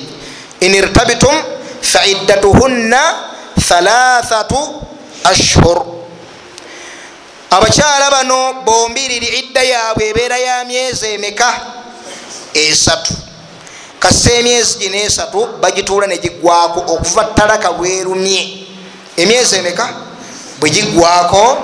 in 0.61 0.73
irtabitum 0.75 1.35
faiddatuhunna 1.81 3.01
thalathatu 3.59 4.81
ashhur. 5.23 5.85
Abakyala 7.49 8.11
bano 8.11 8.53
bombiriri 8.65 9.27
idda 9.41 9.63
yaabwe 9.63 10.09
ebeera 10.09 10.37
ya 10.37 10.65
myezi 10.65 11.07
emeka? 11.07 11.49
Esatu 12.53 13.24
kasa 14.05 14.33
emyezi 14.33 14.77
gino 14.79 14.95
esatu 14.97 15.47
bagituula 15.61 16.07
negigwako 16.07 16.79
okuva 16.93 17.23
talaka 17.23 17.69
lwerumye 17.69 18.67
emyezi 19.17 19.55
emeka? 19.55 19.89
Bwegigwako 20.59 21.57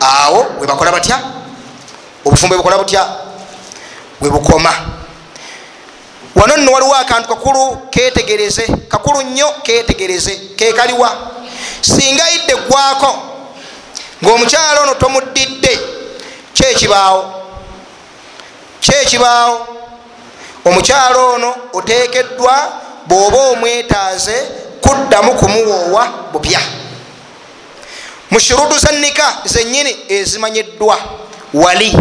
awo 0.00 0.46
webakola 0.60 0.92
batya? 0.92 1.20
Obufumbo 2.24 2.56
bukola 2.56 2.78
butya? 2.78 3.06
Webukoma 4.20 4.74
wano 6.34 6.56
nno 6.56 6.72
waliwo 6.72 6.94
akantu 6.94 7.28
kakulu 7.28 7.76
ketegereze 7.90 8.66
kakulu 8.88 9.22
nnyo 9.22 9.48
ketegereze 9.62 10.36
kekaliwa 10.56 11.16
singa 11.80 12.30
idde 12.30 12.52
eggwako 12.52 13.18
ngaomukyalo 14.24 14.82
ono 14.82 14.94
tomuddidde 14.94 15.78
kyekibaawo 16.54 17.34
kyekibaawo 18.80 19.83
omukyalo 20.64 21.32
ono 21.32 21.56
otekeddwa 21.72 22.72
bw'oba 23.06 23.38
omwetaaze 23.38 24.36
kuddamu 24.80 25.34
kumuwoowa 25.34 26.08
bupya. 26.32 26.60
Mu 28.30 28.40
shurudu 28.40 28.78
za 28.78 28.92
nika 28.92 29.36
zenyini 29.44 29.96
ezimanyiddwa 30.08 30.98
wali 31.54 31.98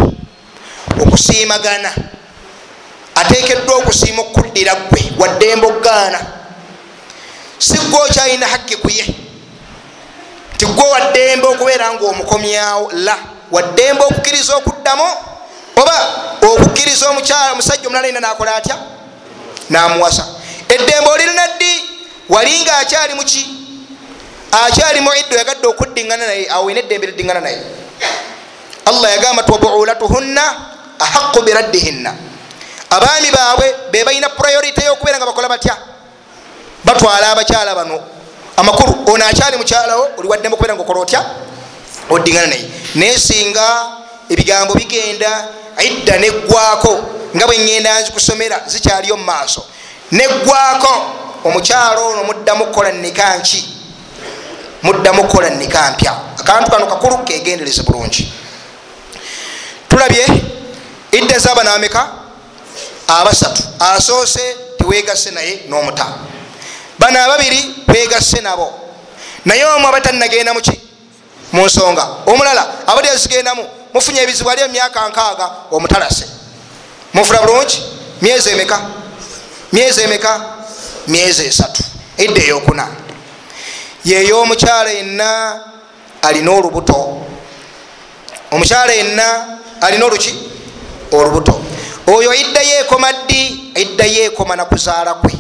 okusiimagana 1.01 1.91
atekeddwa 3.16 3.76
okusiima 3.76 4.22
okuddira 4.22 4.76
gwe 4.76 5.14
waddembe 5.20 5.68
okugaana 5.68 6.20
si 7.57 7.78
gwe 7.78 7.99
okyalina 7.99 8.47
hakki 8.47 8.76
kuye 8.76 9.05
nti 10.55 10.66
gwe 10.66 10.89
waddembe 10.89 11.47
okubeera 11.47 11.93
nga 11.93 12.05
omukomyawo 12.05 12.91
la 12.91 13.18
waddembe 13.51 14.03
okukkiriza 14.03 14.55
okuddamu 14.55 15.03
oba 15.76 15.95
okukkiriza 16.41 17.09
omukyala 17.09 17.51
omusajja 17.51 17.88
omulala 17.88 18.07
ina 18.07 18.19
nakola 18.19 18.55
atya? 18.55 18.78
Namuwasa. 19.69 20.26
Eddembe 20.69 21.09
olirina 21.09 21.47
ddi? 21.47 21.74
Wali 22.30 22.61
nga 22.61 22.78
akyali 22.78 23.13
muki 23.13 23.63
akyali 24.53 25.01
mu 25.01 25.09
iddo 25.17 25.36
yagadde 25.38 25.67
okuddingana 25.67 26.26
naye 26.28 26.47
awo 26.49 26.69
ina 26.69 26.80
eddembe 26.80 27.07
liddingana 27.07 27.41
naye. 27.41 27.57
Allah 28.86 29.09
yagamba 29.11 29.43
ti 29.43 29.51
wabuulatuhunna 29.51 30.43
ahaqu 30.99 31.41
biraddihinna. 31.41 32.13
Abaami 32.89 33.32
baabwe 33.32 33.76
bebalina 33.91 34.30
priority 34.30 34.86
yokubeera 34.86 35.17
nga 35.17 35.26
bakola 35.26 35.49
batya? 35.49 35.78
Batwala 36.86 37.32
abakyala 37.32 37.76
bano. 37.76 37.99
Amakulu 38.57 39.11
ono 39.13 39.26
akyali 39.26 39.57
mukyalawo 39.57 40.07
oli 40.17 40.28
waddemu 40.28 40.55
okubeera 40.55 40.76
nga 40.76 40.84
okola 40.84 40.99
otya? 40.99 41.26
Oddingana 42.09 42.47
naye. 42.47 42.69
Naye 42.95 43.17
singa 43.17 44.02
ebigambo 44.30 44.74
bigenda 44.74 45.47
idda 45.84 46.17
neggwako 46.17 46.93
nga 47.36 47.45
bweŋŋenda 47.47 48.01
nzikusomera 48.01 48.61
zikyali 48.67 49.11
omu 49.11 49.24
maaso. 49.24 49.65
Neggwako 50.11 50.93
omukyalo 51.43 52.07
ono 52.07 52.24
muddamu 52.24 52.65
kukola 52.65 52.91
nika 52.91 53.38
nki? 53.38 53.69
Muddamu 54.84 55.24
kukola 55.24 55.49
nika 55.49 55.91
mpya. 55.91 56.13
Akantu 56.39 56.71
kano 56.71 56.86
kakulu 56.88 57.17
kegendereze 57.17 57.82
bulungi. 57.84 58.34
Tulabye 59.89 60.26
idda 61.11 61.39
zabanameka 61.39 62.09
abasatu. 63.07 63.63
Asoose 63.80 64.55
tiwegase 64.78 65.32
naye 65.32 65.59
n'omuta. 65.69 66.05
Bano 66.99 67.24
ababiri 67.24 67.76
begase 67.88 68.41
nabo. 68.41 68.74
Naye 69.45 69.65
omu 69.65 69.88
abatanagenda 69.88 70.53
muki 70.53 70.80
mu 71.51 71.65
nsonga. 71.65 72.07
Omulala 72.26 72.88
abali 72.88 73.07
azigendamu 73.09 73.67
mufunye 73.93 74.21
ebizibu 74.21 74.49
ali 74.49 74.61
emyaka 74.61 75.09
nkaaga 75.09 75.49
omutalase. 75.71 76.25
Mufuna 77.13 77.41
bulungi? 77.41 77.83
Myezi 78.21 78.49
emeka? 78.49 78.79
Myezi 79.73 80.01
emeka? 80.01 80.41
Myezi 81.07 81.45
esatu. 81.45 81.83
Edda 82.17 82.41
eyokuna. 82.41 82.87
Yeyo 84.05 84.41
omukyala 84.41 84.89
yenna 84.89 85.59
alina 86.21 86.51
olubuto. 86.51 87.21
Omukyala 88.51 88.93
yenna 88.93 89.57
alina 89.81 90.05
oluki? 90.05 90.35
Olubuto. 91.11 91.61
Oyo 92.07 92.33
iddayo 92.33 92.79
ekoma 92.79 93.13
ddi? 93.13 93.71
Iddayo 93.75 94.23
ekoma 94.25 94.55
nakuzaala 94.55 95.13
kwe. 95.13 95.33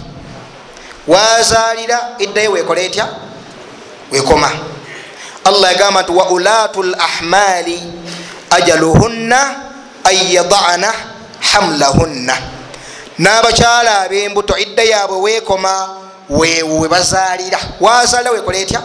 Wazalira 1.07 1.99
iddayo 2.19 2.51
wekola 2.51 2.81
etya? 2.81 3.07
Wekoma 4.11 4.51
allah 5.43 5.71
yagamba 5.71 6.01
nti 6.01 6.11
wa 6.11 6.29
ulatu 6.29 6.83
lahmali 6.83 7.83
ajaluhunna 8.53 9.55
an 10.03 10.15
yadana 10.15 10.93
hamlahunna. 11.39 12.37
N'abakyala 13.19 14.01
ab'embuto 14.01 14.57
idda 14.57 14.83
yaabwe 14.83 15.17
weekoma 15.17 15.89
weewo 16.29 16.79
we 16.79 16.87
bazaalira. 16.87 17.59
Wazaalira 17.79 18.31
wekola 18.31 18.57
etya? 18.57 18.81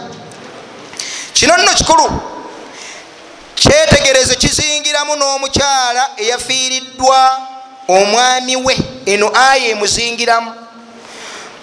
Kino 1.33 1.57
nno 1.57 1.73
kikulu. 1.73 2.21
Kyetegereze 3.55 4.35
kizingiramu 4.35 5.15
n'omukyala 5.15 6.09
eyafiiriddwa 6.17 7.39
omwami 7.87 8.55
we. 8.55 8.77
Eno 9.05 9.31
aya 9.33 9.67
emuzingiramu. 9.67 10.53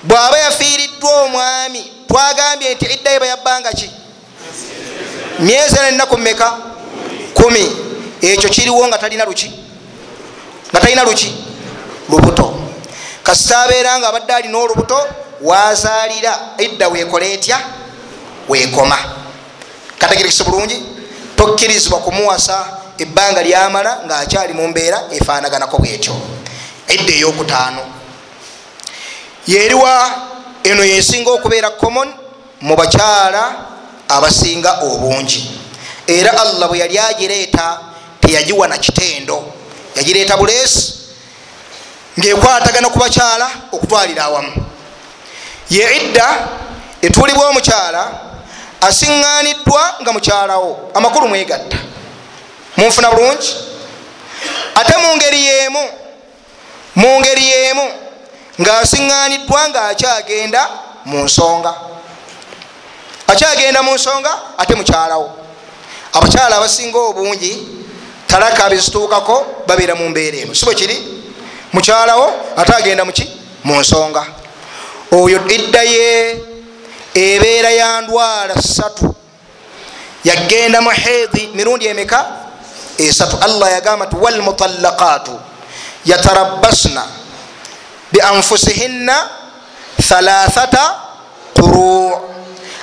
Bw'aba 0.03 0.39
yafiiriddwa 0.39 1.23
omwami 1.23 1.93
twagambye 2.09 2.75
nti 2.75 2.85
iddayo 2.85 3.21
bayabbanga 3.21 3.73
ki? 3.73 3.91
Myezi 5.39 5.77
ena 5.79 5.89
ennaku 5.89 6.19
mmeka? 6.19 6.53
Kumi 7.35 7.86
ekyo 8.23 8.49
kiriwo 8.49 8.87
nga 8.89 8.99
talina 8.99 9.25
luki? 9.25 9.53
Nga 10.73 10.81
talina 10.81 11.05
luki? 11.05 11.35
Lubuto. 12.09 12.55
Kasita 13.23 13.61
abeera 13.63 13.99
nga 13.99 14.09
abadde 14.09 14.33
alina 14.33 14.59
olubuto 14.59 14.99
wazaalira 15.41 16.39
idda 16.59 16.89
weekola 16.89 17.27
etya? 17.27 17.61
Weekoma. 18.49 18.99
Kategerekese 19.99 20.45
bulungi? 20.45 20.83
Tokkirizibwa 21.37 21.99
kumuwasa 21.99 22.67
ebbanga 22.99 23.43
lyamala 23.43 24.03
ngaakyali 24.07 24.53
mu 24.53 24.69
mbeera 24.69 25.03
efaanaganako 25.11 25.79
bwetyo. 25.79 26.15
Edda 26.89 27.13
eyokutaano. 27.13 27.83
Yeriwa 29.47 30.11
eno 30.63 30.85
yesinga 30.85 31.31
okubeera 31.31 31.71
common 31.71 32.15
mu 32.61 32.77
bakyala 32.77 33.55
abasinga 34.09 34.81
obungi. 34.83 35.51
Era 36.07 36.31
allah 36.41 36.69
bwe 36.69 36.79
yali 36.79 36.99
agireeta 36.99 37.79
teyagiwa 38.27 38.69
na 38.69 38.79
kitendo. 38.79 39.53
Yagireeta 39.95 40.37
buleesi 40.37 40.93
ngaekwatagana 42.19 42.89
ku 42.89 42.99
bakyala 42.99 43.51
okutwalira 43.73 44.25
awamu. 44.25 44.53
Ye 45.71 45.97
idda 45.97 46.49
etuulibwa 47.03 47.49
omukyala 47.49 48.13
asiŋŋaniddwa 48.81 49.83
nga 50.03 50.13
mukyalawo 50.13 50.91
amakulu 50.95 51.29
mwegatta. 51.29 51.77
Munfuna 52.77 53.11
bulungi? 53.11 53.55
Ate 54.75 54.97
mungeri 54.97 55.45
yemu 55.45 55.91
mungeri 56.97 57.47
yemu 57.47 57.91
ngaasiŋŋaniddwa 58.61 59.69
ngaakyagenda 59.69 60.69
mu 61.05 61.25
nsonga. 61.25 61.75
Akyagenda 63.27 63.83
mu 63.83 63.95
nsonga 63.95 64.39
ate 64.59 64.75
mukyalawo 64.75 65.31
abakyala 66.13 66.57
abasinga 66.57 66.99
obungi 66.99 67.76
talaka 68.27 68.71
bezituukako 68.71 69.47
babeera 69.67 69.95
mu 69.95 70.09
mbeera 70.09 70.37
eno 70.39 70.55
sibwe 70.55 70.75
kiri? 70.75 70.97
Mukyalawo 71.73 72.33
ate 72.57 72.73
agenda 72.75 73.05
muki 73.05 73.27
mu 73.65 73.81
nsonga. 73.81 74.27
Oyo 75.13 75.41
iddaye 75.49 76.41
ebeera 77.15 77.71
ya 77.71 78.01
ndwala 78.01 78.55
satu 78.63 79.15
yagenda 80.25 80.81
mu 80.81 80.91
hedhi 80.91 81.51
mirundi 81.55 81.87
emeka? 81.87 82.27
Esatu. 82.99 83.37
Allah 83.41 83.71
yagamba 83.73 84.07
nti 84.07 84.17
walmutalaqatu 84.17 85.41
yatarabbasna 86.05 87.03
bianfusihinna 88.13 89.29
thalathata 90.09 90.95
quru 91.55 92.13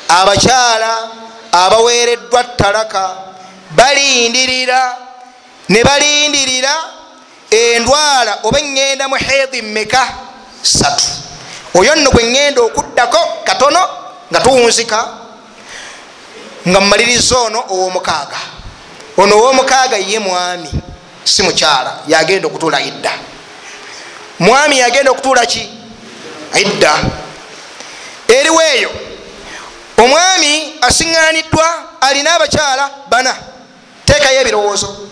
abakyala 0.08 1.08
abaweereddwa 1.52 2.44
talaka 2.44 3.16
balindirira 3.76 4.98
ne 5.70 5.84
balindirira 5.84 6.74
endwala 7.50 8.40
oba 8.44 8.60
eŋŋenda 8.60 9.08
mu 9.08 9.16
hedhi 9.16 9.62
meka 9.62 10.04
satu 10.62 11.06
oyo 11.74 11.96
nno 11.96 12.10
gwe 12.12 12.24
ŋŋenda 12.24 12.62
okuddako 12.62 13.22
katono 13.46 13.82
nga 14.32 14.40
tuwunzika 14.40 15.24
nga 16.68 16.80
mumaliriza 16.80 17.38
ono 17.38 17.60
owomukaaga. 17.70 18.40
Ono 19.18 19.36
owomukaaga 19.38 19.98
ye 19.98 20.20
mwami 20.20 20.70
si 21.24 21.44
mukyala 21.44 22.00
yagenda 22.08 22.48
okutula 22.48 22.82
idda. 22.82 23.12
Mwami 24.40 24.80
yagenda 24.80 25.12
okutuula 25.12 25.46
ki? 25.46 25.70
Idda. 26.56 26.94
Eriwo 28.28 28.62
eyo 28.62 28.92
omwami 29.98 30.76
asiŋŋaniddwa 30.82 31.68
alina 32.02 32.36
abakyala 32.36 32.90
bana 33.10 33.36
teekayo 34.06 34.42
ebirowoozo 34.42 35.10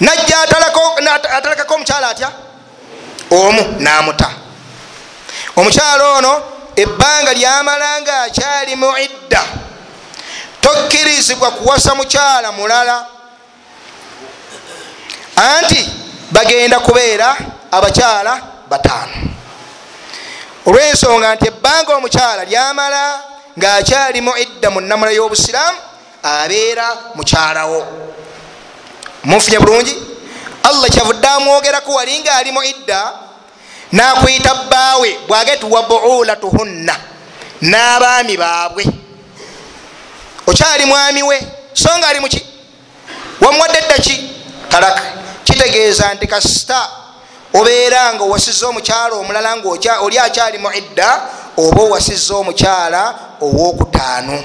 najja 0.00 0.40
atalekako 1.36 1.74
omukyala 1.74 2.08
atya? 2.08 2.30
Omu 3.30 3.76
namuta. 3.78 4.30
Omukyala 5.56 6.04
ono 6.18 6.42
ebbanga 6.76 7.32
lyamala 7.32 8.00
nga 8.00 8.22
akyali 8.22 8.76
mu 8.76 8.90
idda 8.98 9.44
tokkirizibwa 10.60 11.50
kuwasa 11.50 11.94
mukyala 11.94 12.52
mulala. 12.52 13.06
Anti 15.36 15.90
bagenda 16.30 16.78
kubeera 16.80 17.36
abakyala 17.70 18.40
bataano. 18.68 19.12
Olwensonga 20.66 21.34
nti 21.34 21.46
ebbanga 21.48 21.94
omukyala 21.96 22.44
lyamala 22.44 23.20
ngaakyali 23.58 24.20
mu 24.20 24.36
idda 24.36 24.70
mu 24.70 24.80
namula 24.80 25.10
y'obusiraamu 25.10 25.78
abeera 26.22 26.96
mukyalawo 27.14 28.07
munfunye 29.24 29.58
bulungi? 29.58 29.96
Allah 30.62 30.90
kyavudde 30.90 31.28
amwogerako 31.28 31.92
wali 31.92 32.20
ngaali 32.20 32.52
mu 32.52 32.62
idda 32.62 33.12
nakwita 33.92 34.54
bbaawe 34.54 35.18
bwagetuwa 35.28 35.82
buulatuhunna 35.82 36.96
n'abaami 37.62 38.36
baabwe. 38.36 38.84
Okyali 40.46 40.84
mwami 40.84 41.22
we 41.22 41.40
so 41.72 41.88
nga 41.98 42.08
ali 42.08 42.20
muki 42.20 42.46
wamuwadde 43.40 43.78
eddaki 43.78 44.30
talaka 44.68 45.02
kitegeeza 45.44 46.14
nti 46.14 46.26
kasita 46.26 46.88
obeera 47.54 48.14
nga 48.14 48.24
owasiza 48.24 48.66
omukyala 48.68 49.14
omulala 49.14 49.56
ngaoli 49.56 50.18
akyali 50.18 50.58
mu 50.58 50.72
idda 50.72 51.20
oba 51.56 51.82
owasiza 51.82 52.34
omukyala 52.34 53.14
owokutaano. 53.40 54.44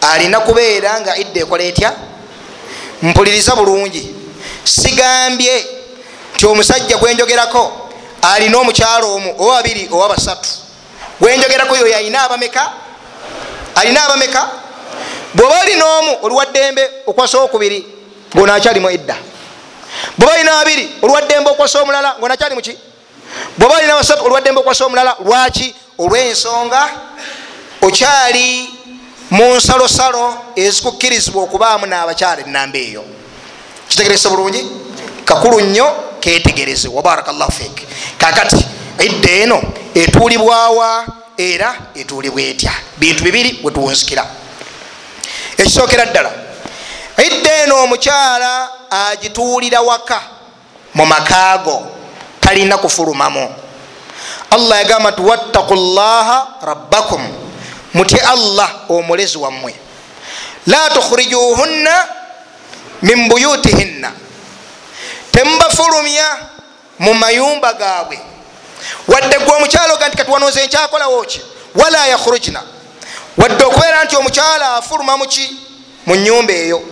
Alina 0.00 0.40
kubeera 0.40 1.00
nga 1.00 1.16
idda 1.16 1.40
ekola 1.40 1.62
etya 1.64 1.92
mpuliriza 3.02 3.56
bulungi. 3.56 4.14
Sigambye 4.64 5.66
nti 6.34 6.46
omusajja 6.46 6.96
gwenjogerako 6.96 7.90
alina 8.22 8.58
omukyala 8.58 9.06
omu 9.06 9.34
oba 9.38 9.52
babiri 9.54 9.88
oba 9.92 10.08
basatu 10.08 10.48
gwenjogerako 11.20 11.76
yoyo 11.76 11.96
alina 11.96 12.22
abameka? 12.24 12.72
Alina 13.74 14.04
abameka? 14.04 14.48
Bwoba 15.34 15.60
olina 15.60 15.84
omu 15.98 16.16
oluwaddembe 16.22 16.90
okwasa 17.06 17.38
okubiri 17.38 17.86
ngaonakyalimu 18.36 18.90
edda. 18.90 19.16
Bwoba 20.18 20.32
olina 20.34 20.52
babiri 20.52 20.88
oluwaddembe 21.02 21.50
okwasa 21.50 21.80
omulala 21.82 22.14
ngaonakyali 22.18 22.54
muki 22.54 22.78
bwoba 23.58 23.76
olina 23.76 23.96
basatu 23.96 24.24
oluwaddembe 24.24 24.60
okwasa 24.60 24.84
omulala 24.86 25.16
lwaki? 25.24 25.74
Olwensonga 25.98 26.88
okyali 27.82 28.70
mu 29.30 29.56
nsalosalo 29.56 30.34
ezikukkirizibwa 30.56 31.42
okubaamu 31.42 31.86
n'abakyala 31.86 32.42
enamba 32.46 32.78
eyo. 32.78 33.04
Kitegerese 33.88 34.28
bulungi? 34.28 34.62
Kakulu 35.24 35.60
nnyo 35.60 35.86
ketegereze 36.20 36.88
wabarakallahu 36.88 37.52
fik. 37.52 37.86
Kakati 38.18 38.66
edda 38.98 39.30
eno 39.30 39.62
etuulibwawa 39.94 41.06
era 41.36 41.76
etuulibwa 41.94 42.42
etya? 42.42 42.72
Bintu 42.96 43.24
bibiri 43.24 43.60
wetuwunzikira 43.64 44.26
ekisookera 45.58 46.06
ddala 46.06 46.30
edda 47.16 47.62
eno 47.62 47.82
omukyala 47.82 48.68
agituulira 48.90 49.80
waka 49.80 50.20
mu 50.94 51.06
makaago 51.06 51.86
talina 52.40 52.78
kufulumamu. 52.78 53.54
Allah 54.50 54.78
yagamba 54.78 55.10
nti 55.10 55.22
wattaku 55.22 55.74
llaha 55.74 56.46
rabbakum 56.62 57.47
mutye 57.98 58.20
allah 58.20 58.70
omulezi 58.88 59.38
wammwe. 59.38 59.74
La 60.66 60.90
tukhrijuhunna 60.90 62.08
min 63.02 63.28
buyutihinna. 63.28 64.12
Temubafulumya 65.32 66.38
mu 66.98 67.14
mayumba 67.14 67.72
gaabwe. 67.72 68.18
Wadde 69.08 69.38
gwe 69.38 69.56
omukyala 69.56 69.94
oga 69.94 70.08
nti 70.08 70.16
katiwanoze 70.16 70.66
nkyakolawo 70.66 71.24
ki 71.24 71.40
wala 71.74 72.06
yakhrujna. 72.06 72.62
Wadde 73.36 73.64
okubeera 73.64 74.04
nti 74.04 74.16
omukyala 74.16 74.74
afuluma 74.76 75.16
muki 75.16 75.56
mu 76.06 76.16
nyumba 76.16 76.52
eyo. 76.52 76.82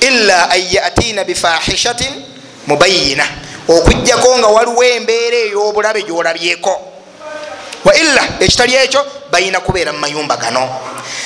Ila 0.00 0.50
an 0.50 0.60
yatina 0.70 1.24
bifahishatin 1.24 2.24
mubayina 2.66 3.26
okugjako 3.68 4.38
nga 4.38 4.46
waliwo 4.46 4.84
embeera 4.84 5.36
ey'obulabe 5.36 6.02
gyolabyeko 6.02 6.89
wa 7.84 7.94
ila 7.94 8.22
ekitali 8.40 8.74
ekyo 8.74 9.06
balina 9.30 9.60
kubeera 9.60 9.92
mu 9.92 9.98
mayumba 9.98 10.36
gano. 10.36 10.68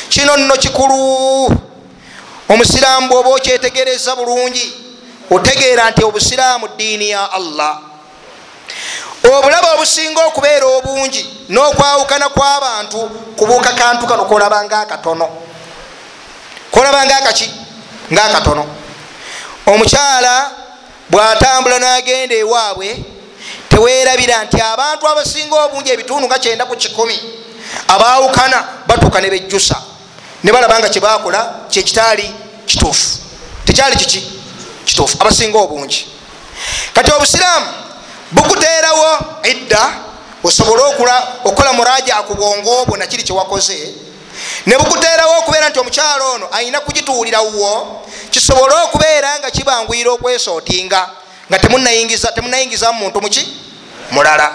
Kino 0.08 0.36
nno 0.36 0.56
kikulu. 0.56 1.60
Omusiraamu 2.48 3.08
bwoba 3.08 3.30
okyetegereza 3.30 4.16
bulungi 4.16 4.72
otegeera 5.30 5.90
nti 5.90 6.04
obusiraamu 6.04 6.68
diini 6.76 7.10
ya 7.10 7.32
allah. 7.32 7.78
Obulabe 9.24 9.68
obusinga 9.74 10.24
okubeera 10.26 10.66
obungi 10.66 11.26
n'okwawukana 11.48 12.28
kw'abantu 12.28 12.98
kubuuka 13.36 13.72
kantu 13.72 14.06
kano 14.06 14.24
kolaba 14.24 14.64
ngaakatono 14.64 15.28
kolaba 16.70 17.06
ngaakaki 17.06 17.50
ngaakatono 18.12 18.66
omukyala 19.66 20.50
bw'atambula 21.10 21.78
n'agenda 21.78 22.34
ewaabwe 22.34 22.88
teweerabira 23.74 24.44
nti 24.44 24.60
abantu 24.60 25.08
abasinga 25.08 25.64
obungi 25.64 25.90
ebitundu 25.90 26.26
nga 26.26 26.38
kyenda 26.38 26.64
ku 26.66 26.76
kikumi 26.76 27.18
abaawukana 27.88 28.64
batuuka 28.86 29.20
ne 29.20 29.30
bejjusa 29.30 29.76
ne 30.44 30.52
balaba 30.52 30.78
nga 30.78 30.88
kyebakola 30.88 31.40
kyekitaali 31.70 32.34
kituufu. 32.66 33.18
Tekyali 33.64 33.96
kiki 33.96 34.22
kituufu? 34.84 35.16
Abasinga 35.20 35.58
obungi. 35.58 36.06
Kati 36.92 37.10
obusiraamu 37.12 37.66
bukuteerawo 38.32 39.18
edda 39.42 39.90
osobole 40.44 40.82
okukola 41.44 41.72
muraja 41.72 42.22
ku 42.22 42.34
bwongo 42.34 42.82
obwo 42.82 42.96
nakiri 42.96 43.22
kyewakoze 43.22 43.94
ne 44.66 44.78
bukuteerawo 44.78 45.38
okubeera 45.38 45.68
nti 45.68 45.78
omukyalo 45.78 46.30
ono 46.30 46.48
ayina 46.52 46.80
kugituulira 46.80 47.40
wo 47.40 48.02
kisobole 48.30 48.74
okubeera 48.84 49.38
nga 49.38 49.50
kibanguyira 49.50 50.10
okwesootinga 50.10 51.10
nga 51.50 51.58
temunayingiza 51.58 52.92
mu 52.92 52.98
muntu 52.98 53.20
muki 53.20 53.63
mulala. 54.10 54.50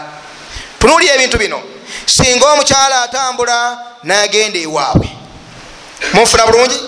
Tunuulira 0.80 1.14
ebintu 1.14 1.38
bino. 1.38 1.62
Singa 2.06 2.47
omukyala 2.54 3.02
atambula 3.02 3.80
nagenda 4.04 4.60
ewaabwe. 4.60 5.10
Munfuna 6.14 6.45
bulungi? 6.45 6.80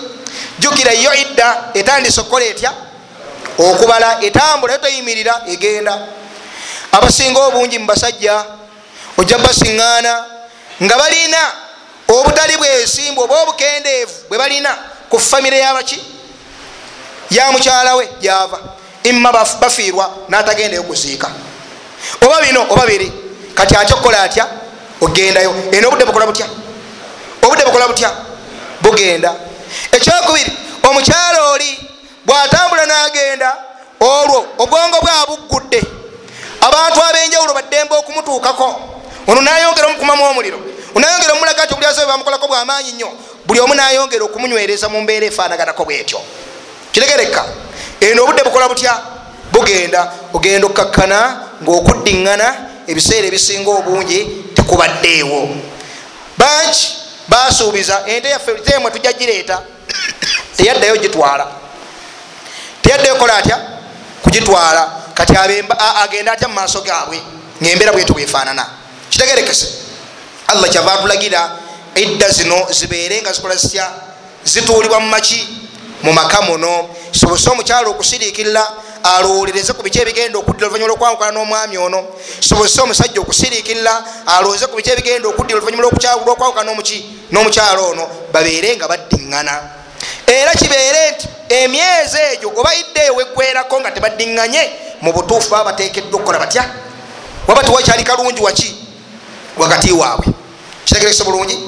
Jukira 0.58 0.92
yo 0.92 1.14
idda 1.14 1.70
etandisa 1.74 2.20
okukola 2.20 2.44
etya? 2.44 2.72
Okubala 3.58 4.18
etambula 4.22 4.78
toyimirira 4.78 5.42
egenda. 5.46 5.98
Abasinga 6.92 7.40
obungi 7.40 7.78
mubasajja 7.78 8.44
ojja 9.18 9.38
basiŋŋaana 9.38 10.24
nga 10.82 10.96
balina 10.96 11.38
obutali 12.08 12.56
bwesimba 12.56 13.22
oba 13.22 13.42
obukendeevu 13.42 14.12
bwe 14.28 14.38
balina 14.38 14.76
ku 15.08 15.18
famire 15.18 15.58
yabaki 15.58 16.00
ya 17.30 17.52
mukyalawe 17.52 18.08
gyava. 18.20 18.58
Imma 19.04 19.32
bafiirwa 19.32 20.10
natagendayo 20.28 20.82
kuziika 20.82 21.30
oba 22.22 22.40
bino 22.40 22.66
oba 22.70 22.86
biri. 22.86 23.12
Kati 23.54 23.76
atya 23.76 23.94
okukola 23.96 24.22
atya? 24.22 24.46
Ogendayo. 25.00 25.54
Eno 25.72 25.88
obudde 25.88 26.04
bukola 26.04 26.26
butya? 26.26 26.46
Obudde 27.42 27.64
bukola 27.64 27.88
butya? 27.88 28.10
Bugenda. 28.80 29.34
Ekyokubiri 29.92 30.52
omukyala 30.82 31.50
oli 31.52 31.78
bwatambula 32.26 32.86
nagenda 32.86 33.56
olwo 34.00 34.46
obwongo 34.58 35.00
bwabugudde 35.00 35.82
abantu 36.60 37.02
abenjawulo 37.02 37.54
baddembe 37.54 37.94
okumutuukako. 37.94 38.80
Ono 39.26 39.40
nayongera 39.40 39.86
omukumamu 39.86 40.24
omuliro. 40.24 40.58
Onayongera 40.94 41.32
omulaga 41.32 41.64
nti 41.64 41.74
obuliaze 41.74 42.06
bamukolako 42.06 42.48
bwamaanyi 42.48 42.92
nnyo. 42.92 43.08
Buli 43.46 43.60
omu 43.60 43.74
nayongera 43.74 44.24
okumunywereza 44.24 44.88
mu 44.88 45.00
mbeera 45.00 45.26
efaanaganako 45.26 45.84
bwetyo. 45.84 46.20
Kitegereka 46.92 47.44
eno 48.00 48.24
obudde 48.24 48.42
bukola 48.44 48.68
butya? 48.68 49.00
Bugenda. 49.52 50.12
Ogenda 50.34 50.66
okkakkana 50.66 51.51
ngaokuddiŋŋana 51.62 52.48
ebiseera 52.86 53.26
ebisinga 53.26 53.70
obungi 53.70 54.18
tekubaddeewo 54.54 55.40
banki 56.38 57.02
basuubiza 57.28 58.02
ente 58.06 58.28
yaffe 58.28 58.54
temwe 58.54 58.90
tujja 58.90 59.12
gireeta. 59.12 59.62
Teyaddayo 60.56 60.96
gitwala. 60.96 61.46
Teyaddayo 62.82 63.14
kola 63.14 63.36
atya? 63.36 63.58
Kugitwala. 64.22 64.92
Kati 65.14 65.32
agenda 66.02 66.32
atya 66.32 66.48
mumaaso 66.48 66.80
gaabwe? 66.80 67.20
Ngaembeera 67.62 67.92
bwetu 67.92 68.12
bwefaanana. 68.14 68.66
Kitegerekese. 69.10 69.66
Allah 70.46 70.70
kyava 70.70 70.92
atulagira 70.92 71.50
edda 71.94 72.30
zino 72.30 72.66
zibeere 72.70 73.20
nga 73.22 73.32
zikola 73.32 73.56
zitya? 73.56 73.90
Zituulibwa 74.44 75.00
mumaki 75.00 75.48
mu 76.02 76.12
maka 76.12 76.42
muno. 76.42 76.88
Sobose 77.12 77.50
omukyalo 77.50 77.90
okusiriikirira 77.90 78.66
alowolereze 79.02 79.72
ku 79.72 79.82
biki 79.82 79.98
ebigenda 79.98 80.38
okuddira 80.38 80.66
oluvanyuma 80.66 80.88
lwokwawukana 80.88 81.32
n'omwami 81.32 81.78
ono. 81.78 82.06
Sobozese 82.40 82.80
omusajja 82.82 83.20
okusiriikirira 83.20 84.04
alowooze 84.26 84.66
ku 84.66 84.76
biki 84.76 84.90
ebigenda 84.90 85.28
okuddira 85.28 85.58
oluvanyuma 85.58 85.82
lwokwawukana 85.82 86.72
n'omukyalo 87.30 87.82
ono 87.90 88.04
babeere 88.32 88.76
nga 88.76 88.88
baddiŋŋana. 88.88 89.54
Era 90.26 90.52
kibeere 90.54 91.10
nti 91.10 91.28
emyezi 91.48 92.18
egyo 92.32 92.52
oba 92.56 92.74
iddeeyo 92.74 93.14
weggwerako 93.14 93.80
nga 93.80 93.90
tebaddiŋŋanye 93.90 94.62
mu 95.02 95.12
butuufu 95.12 95.50
baba 95.50 95.64
bateekeddwa 95.72 96.16
okukola 96.20 96.38
batya? 96.38 96.64
Waba 97.46 97.62
tiwakyali 97.62 98.04
kalungi 98.04 98.42
waki? 98.42 98.74
Wakati 99.56 99.92
waabwe. 99.92 100.26
Kitegerekese 100.84 101.24
bulungi? 101.24 101.58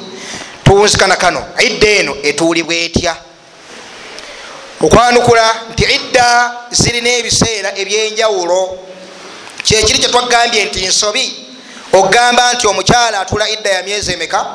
Tuwunzikana 0.64 1.16
kano. 1.16 1.44
Idda 1.58 1.88
eno 1.88 2.16
etuulibwa 2.22 2.74
etya 2.74 3.16
okwanukula 4.84 5.54
nti 5.72 5.84
idda 5.84 6.52
zirina 6.70 7.10
ebiseera 7.10 7.70
ebyenjawulo 7.80 8.78
kyekiri 9.62 9.98
kyetwagambye 9.98 10.64
nti 10.64 10.86
nsobi 10.86 11.24
okugamba 11.92 12.52
nti 12.52 12.66
omukyala 12.66 13.20
atula 13.20 13.48
idda 13.48 13.70
ya 13.70 13.82
myezi 13.82 14.12
emeka? 14.12 14.46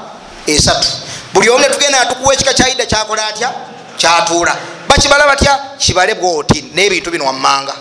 Esatu. 0.47 0.87
Buli 1.33 1.49
omu 1.49 1.59
netugenda 1.59 2.01
atukuwa 2.01 2.33
ekika 2.33 2.53
kya 2.53 2.69
idda 2.69 2.85
kyakola 2.85 3.27
atya? 3.27 3.53
Kyatuula. 3.97 4.55
Bakibala 4.87 5.25
batya? 5.27 5.59
Kibale 5.77 6.13
bwoti 6.15 6.61
n'ebintu 6.73 7.11
bino 7.11 7.25
wammanga. 7.25 7.75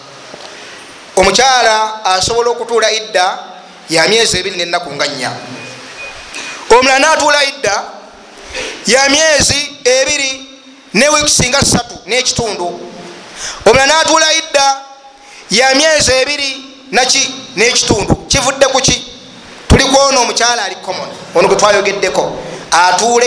Omukyala 1.17 2.05
asobola 2.05 2.51
okutuula 2.51 2.91
idda 2.91 3.39
ya 3.91 4.09
myezi 4.09 4.39
ebiri 4.39 4.57
nenaku 4.57 4.95
nga 4.95 5.07
nnya. 5.07 5.33
Omulala 6.71 6.99
natuula 6.99 7.45
idda 7.45 7.83
ya 8.87 9.09
myezi 9.09 9.77
ebiri 9.85 10.48
ne 10.95 11.09
wiikisi 11.09 11.49
nga 11.49 11.61
ssatu 11.63 11.95
n'ekitundu. 12.07 12.81
Omulala 13.67 13.87
natuula 13.87 14.33
idda 14.33 14.77
ya 15.51 15.75
myezi 15.75 16.13
ebiri 16.13 16.65
naki 16.91 17.35
n'ekitundu. 17.57 18.15
Kivudde 18.29 18.67
ku 18.67 18.81
ki? 18.81 19.05
Tuliku 19.69 19.97
ono 19.99 20.21
omukyala 20.21 20.65
ali 20.65 20.77
common 20.77 21.09
ono 21.35 21.49
gwe 21.49 21.57
twayogeddeko. 21.57 22.39
Atuula 22.71 23.27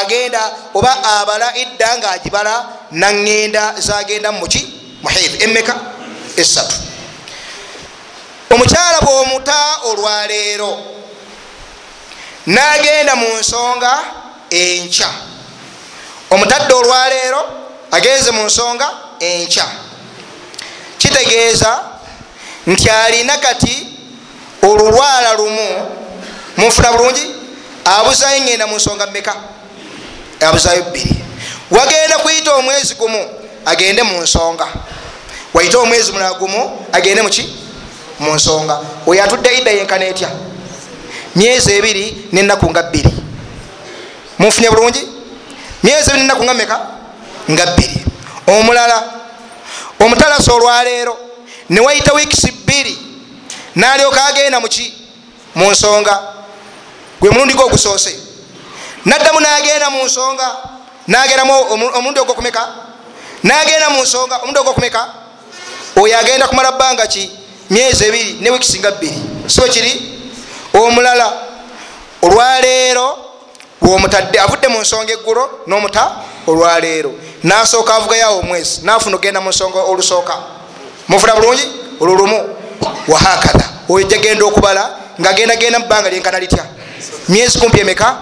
agenda 0.00 0.50
oba 0.74 1.04
abala 1.04 1.56
idda 1.56 1.98
ngaagibala 1.98 2.66
naŋŋenda 2.92 3.74
zagenda 3.78 4.32
muki 4.32 4.82
muhiivi 5.02 5.44
emmeka 5.44 5.74
esatu 6.36 6.74
omukyala 8.50 9.00
bw'omuta 9.00 9.58
olwaleero 9.90 10.78
nagenda 12.46 13.16
mu 13.16 13.28
nsonga 13.40 13.92
enkya 14.50 15.08
omutadde 16.32 16.74
olwaleero 16.74 17.42
agenze 17.90 18.30
mu 18.30 18.42
nsonga 18.44 18.88
enkya. 19.20 19.66
Kitegeeza 20.98 21.80
nti 22.66 22.90
alina 22.90 23.36
kati 23.38 23.86
olulwala 24.62 25.32
lumu 25.32 25.68
munfuna 26.56 26.92
bulungi 26.92 27.26
abuzayo 27.84 28.40
ngenda 28.42 28.66
mu 28.66 28.76
nsonga 28.76 29.06
meka 29.06 29.34
abuzayo 30.40 30.82
bbiri. 30.82 31.14
Wagenda 31.70 32.18
kuyita 32.18 32.54
omwezi 32.54 32.94
gumu 32.94 33.30
agende 33.66 34.02
mu 34.02 34.22
nsonga. 34.22 34.66
Wayite 35.54 35.76
omwezi 35.76 36.12
mulala 36.12 36.34
gumu 36.34 36.86
agende 36.92 37.22
muki 37.22 37.56
mu 38.18 38.34
nsonga. 38.34 38.80
Oyo 39.06 39.24
atudde 39.24 39.58
idda 39.58 39.70
yenkana 39.70 40.04
etya? 40.04 40.30
Myezi 41.36 41.72
ebiri 41.72 42.28
nenaku 42.32 42.70
nga 42.70 42.82
bbiri. 42.82 43.12
Munfunye 44.38 44.70
bulungi 44.70 45.08
myezi 45.82 46.10
ebiri 46.10 46.22
nenaku 46.22 46.44
nga 46.44 46.54
meka 46.54 46.80
nga 47.50 47.66
bbiri 47.66 48.04
omulala 48.46 49.02
omutalasa 50.00 50.52
olwaleero 50.52 51.18
newayita 51.70 52.12
wiikisi 52.12 52.50
bbiri. 52.52 52.98
Nalyoka 53.74 54.24
agenda 54.24 54.60
muki 54.60 54.94
mu 55.54 55.70
nsonga. 55.70 56.20
Gwe 57.20 57.30
mulundi 57.30 57.54
gwe 57.54 57.64
ogusoose. 57.64 58.18
Naddamu 59.04 59.40
nagenda 59.40 59.90
mu 59.90 60.04
nsonga 60.04 60.56
nagendamu 61.06 61.52
omulundi 61.94 62.20
ogwokumeka? 62.20 62.68
Nagenda 63.42 63.90
mu 63.90 64.02
nsonga 64.02 64.36
omulundi 64.36 64.60
ogwokumeka? 64.60 65.08
Oyo 65.96 66.18
agenda 66.18 66.48
kumala 66.48 66.72
bbanga 66.72 67.06
ki? 67.06 67.30
Myezi 67.70 68.04
ebiri 68.04 68.32
ne 68.40 68.50
wiikisi 68.50 68.78
nga 68.78 68.90
bbiri. 68.90 69.18
Siwe 69.46 69.68
kiri? 69.68 69.92
Omulala 70.74 71.32
olwaleero 72.22 73.31
womutadde 73.82 74.38
avudde 74.40 74.68
mu 74.68 74.80
nsonga 74.80 75.12
eggulo 75.12 75.50
nomuta 75.66 76.10
olwaleero. 76.46 77.12
Nasooka 77.42 77.94
avugayoawo 77.94 78.40
omwezi 78.40 78.80
nafuna 78.82 79.16
ogenda 79.16 79.40
mu 79.40 79.50
nsonga 79.50 79.80
olusooka. 79.80 80.34
Mufuna 81.08 81.34
bulungi? 81.34 81.62
Olwo 82.00 82.16
lumu. 82.16 82.56
Wahakatha 83.08 83.64
oyo 83.88 84.06
jagenda 84.06 84.44
okubala 84.44 84.90
ngaagendagenda 85.20 85.78
mubbanga 85.78 86.10
lyenkana 86.10 86.38
litya? 86.40 86.64
Myezi 87.28 87.58
kumpi 87.58 87.80
emeka? 87.80 88.16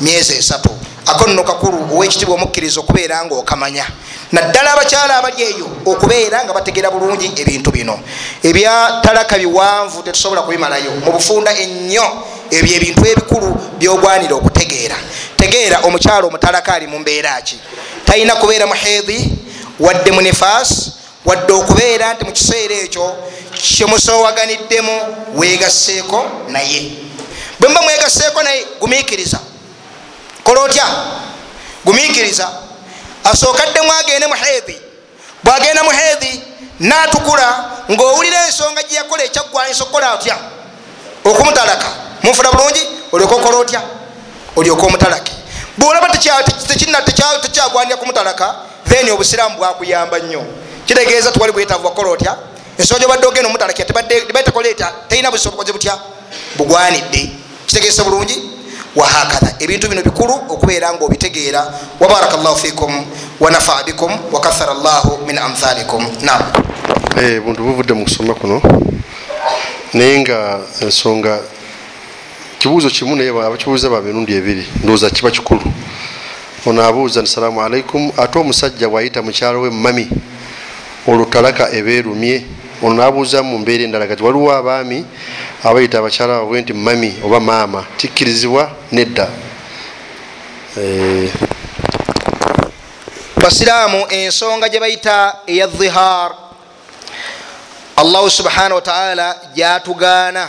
Myezi 0.00 0.34
esatu 0.38 0.70
ako 1.06 1.26
nno 1.26 1.44
kakulu 1.44 1.94
owekitibwa 1.94 2.34
omukkiriza 2.34 2.80
okubeera 2.80 3.24
nga 3.24 3.34
okamanya 3.34 3.86
naddala 4.32 4.72
abakyala 4.72 5.16
abali 5.16 5.42
eyo 5.42 5.66
okubeera 5.86 6.44
nga 6.44 6.52
bategeera 6.52 6.90
bulungi 6.90 7.32
ebintu 7.36 7.70
bino. 7.70 8.00
Ebyatalaka 8.42 9.38
biwanvu 9.38 10.02
tetusobola 10.02 10.42
kubimalayo. 10.42 10.90
Mu 11.04 11.12
bufunda 11.12 11.50
ennyo 11.58 12.06
ebyo 12.50 12.76
ebintu 12.76 13.06
ebikulu 13.06 13.48
byogwanira 13.78 14.34
okutegeera. 14.34 14.96
Tegeera 15.36 15.80
omukyalo 15.82 16.28
omutalaka 16.28 16.74
ali 16.74 16.86
mu 16.86 16.98
mbeera 16.98 17.42
ki. 17.42 17.58
Talina 18.04 18.34
kubeera 18.36 18.66
muhedi 18.66 19.38
wadde 19.80 20.10
mu 20.12 20.20
nifas 20.20 20.90
wadde 21.24 21.52
okubeera 21.52 22.14
nti 22.14 22.24
mu 22.24 22.32
kiseera 22.32 22.74
ekyo 22.74 23.14
kyemusowaganiddemu 23.52 24.94
wegasseeko 25.34 26.46
naye. 26.48 26.92
Bwe 27.60 27.68
muba 27.68 27.82
mwegasseeko 27.82 28.42
naye 28.42 28.66
gumiikiriza. 28.80 29.38
Kola 30.44 30.60
otya? 30.60 30.86
Gumiikiriza 31.84 32.69
asookaddemu 33.24 33.92
agende 33.92 34.26
muhedi 34.26 34.76
bwagenda 35.44 35.84
muhedi 35.84 36.42
natukula 36.80 37.70
ngaowulira 37.90 38.46
ensonga 38.46 38.82
gyeyakola 38.82 39.24
ekyaggwanisa 39.24 39.84
okukola 39.84 40.14
otya? 40.14 40.36
Okumutalaka 41.24 41.88
munfuna 42.22 42.52
bulungi? 42.52 42.88
Olyoka 43.12 43.34
okola 43.34 43.56
otya? 43.56 43.82
Olyoka 44.56 44.86
omutalake. 44.86 45.32
Bwolaba 45.78 46.08
tekyagwanira 46.08 47.96
kumutalaka 47.96 48.54
then 48.88 49.10
obusiraamu 49.10 49.58
bwakuyamba 49.58 50.18
nnyo. 50.18 50.44
Kitegeeza 50.86 51.32
tiwali 51.32 51.52
bwetaavu 51.52 51.86
wakola 51.86 52.10
otya? 52.10 52.36
Ensonga 52.78 53.00
gyobadde 53.00 53.26
ogenda 53.26 53.48
omutalakira 53.48 53.86
tebaddetekoleeta 53.86 54.92
terina 55.08 55.30
busobokozi 55.30 55.72
butya? 55.72 55.98
Bugwanidde. 56.56 57.30
Kitegeeza 57.66 58.04
bulungi 58.04 58.50
wahakatha. 58.96 59.54
Ebintu 59.58 59.88
bino 59.88 60.02
bikulu 60.02 60.34
okubeera 60.48 60.92
nga 60.92 61.04
obitegeera 61.04 61.74
wabaraka 62.00 62.36
llahu 62.36 62.56
fikum 62.56 63.06
wanafaa 63.40 63.82
bikum 63.82 64.12
wakathara 64.32 64.74
llahu 64.74 65.26
min 65.26 65.38
amthalikum. 65.38 66.06
Nam 66.22 66.42
buntu 67.44 67.62
buvudde 67.62 67.94
mu 67.94 68.04
kusoma 68.04 68.34
kuno. 68.34 68.62
Naye 69.94 70.18
nga 70.20 70.60
ensonga 70.80 71.38
kibuuzo 72.58 72.90
kimu 72.90 73.16
naye 73.16 73.28
abakibuuza 73.28 73.90
ba 73.90 74.00
mirundi 74.00 74.34
ebiri 74.34 74.66
ndowooza 74.82 75.10
kiba 75.10 75.30
kikulu. 75.30 75.62
Ono 76.66 76.82
abuuza 76.84 77.20
nti 77.22 77.30
salaamu 77.30 77.62
alaikum 77.62 78.12
ate 78.16 78.38
omusajja 78.38 78.88
bwayita 78.88 79.22
mukyalo 79.22 79.60
we 79.60 79.70
mumami 79.70 80.08
olutalaka 81.06 81.72
ebeerumye. 81.72 82.44
Ono 82.82 82.94
nabuuza 82.94 83.42
mu 83.42 83.58
mbeera 83.58 83.84
endala 83.84 84.06
kati 84.06 84.22
waliwo 84.22 84.52
abaami 84.52 85.04
abayita 85.64 85.98
abakyala 85.98 86.38
babwe 86.40 86.60
nti 86.62 86.72
mami 86.72 87.14
oba 87.24 87.40
maama 87.40 87.84
kikkirizibwa 87.96 88.70
nedda. 88.92 89.28
Basiraamu 93.36 94.06
ensonga 94.08 94.68
gye 94.68 94.80
bayita 94.80 95.36
eya 95.46 95.66
dhihar 95.66 96.32
allahu 97.96 98.30
subhanahu 98.30 98.74
wataala 98.74 99.36
gyatugaana 99.54 100.48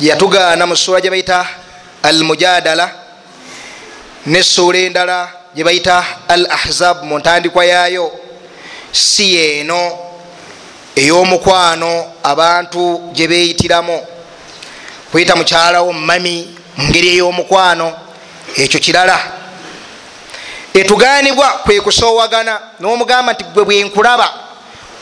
gyeyatugaana 0.00 0.66
mu 0.66 0.76
suura 0.76 1.00
gye 1.00 1.10
bayita 1.10 1.46
al 2.02 2.24
mujadala 2.24 2.90
nesuula 4.26 4.78
endala 4.78 5.28
gye 5.54 5.64
bayita 5.64 6.04
al 6.28 6.46
ahzab 6.50 7.04
mu 7.04 7.18
ntandikwa 7.18 7.64
yaayo. 7.64 8.12
Si 8.92 9.34
yeeno 9.34 10.09
ey'omukwano 10.96 12.04
abantu 12.22 13.10
gye 13.12 13.28
beeyitiramu. 13.28 14.00
Kuyita 15.12 15.36
mukyalawo 15.36 15.92
mumami 15.92 16.54
mu 16.76 16.88
ngeri 16.88 17.08
ey'omukwano 17.08 17.92
ekyo 18.56 18.80
kirala. 18.80 19.18
Etugaanibwa 20.74 21.48
kwe 21.64 21.80
kusoowagana 21.80 22.60
n'omugamba 22.80 23.32
nti 23.32 23.44
gwe 23.44 23.64
bwenkulaba 23.64 24.28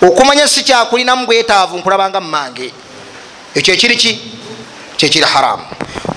okumanya 0.02 0.48
si 0.48 0.62
kyakulinamu 0.62 1.26
bwetaavu 1.26 1.78
nkulabanga 1.78 2.20
mumange 2.20 2.72
ekyo 3.54 3.74
ekiri 3.74 3.96
ki? 3.96 4.12
Kyekiri 4.96 5.24
haramu 5.24 5.62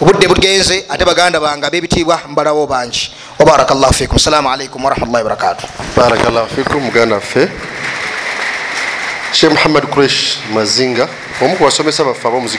obudde 0.02 0.28
bugenze 0.28 0.86
ate 0.90 1.06
baganda 1.06 1.40
bange 1.40 1.66
abebitiibwa 1.68 2.20
mbalawo 2.28 2.68
bangi. 2.68 3.12
Wabaraka 3.40 3.76
llahu 3.76 3.94
fikum 3.94 4.16
assalamu 4.16 4.50
alaikum 4.50 4.84
warahmatullahi 4.86 5.24
wabarakatu 5.24 5.68
barakallahu 5.98 6.48
fikum 6.56 6.84
muganda 6.84 7.16
waffe 7.16 7.50
sheikh 9.34 9.52
muhammad 9.52 9.86
kuresh 9.90 10.38
mazinga. 10.54 11.08
Omu 11.42 11.56
ku 11.58 11.64
basomesa 11.64 12.04
baffe 12.04 12.26
ab'omuziki 12.28 12.50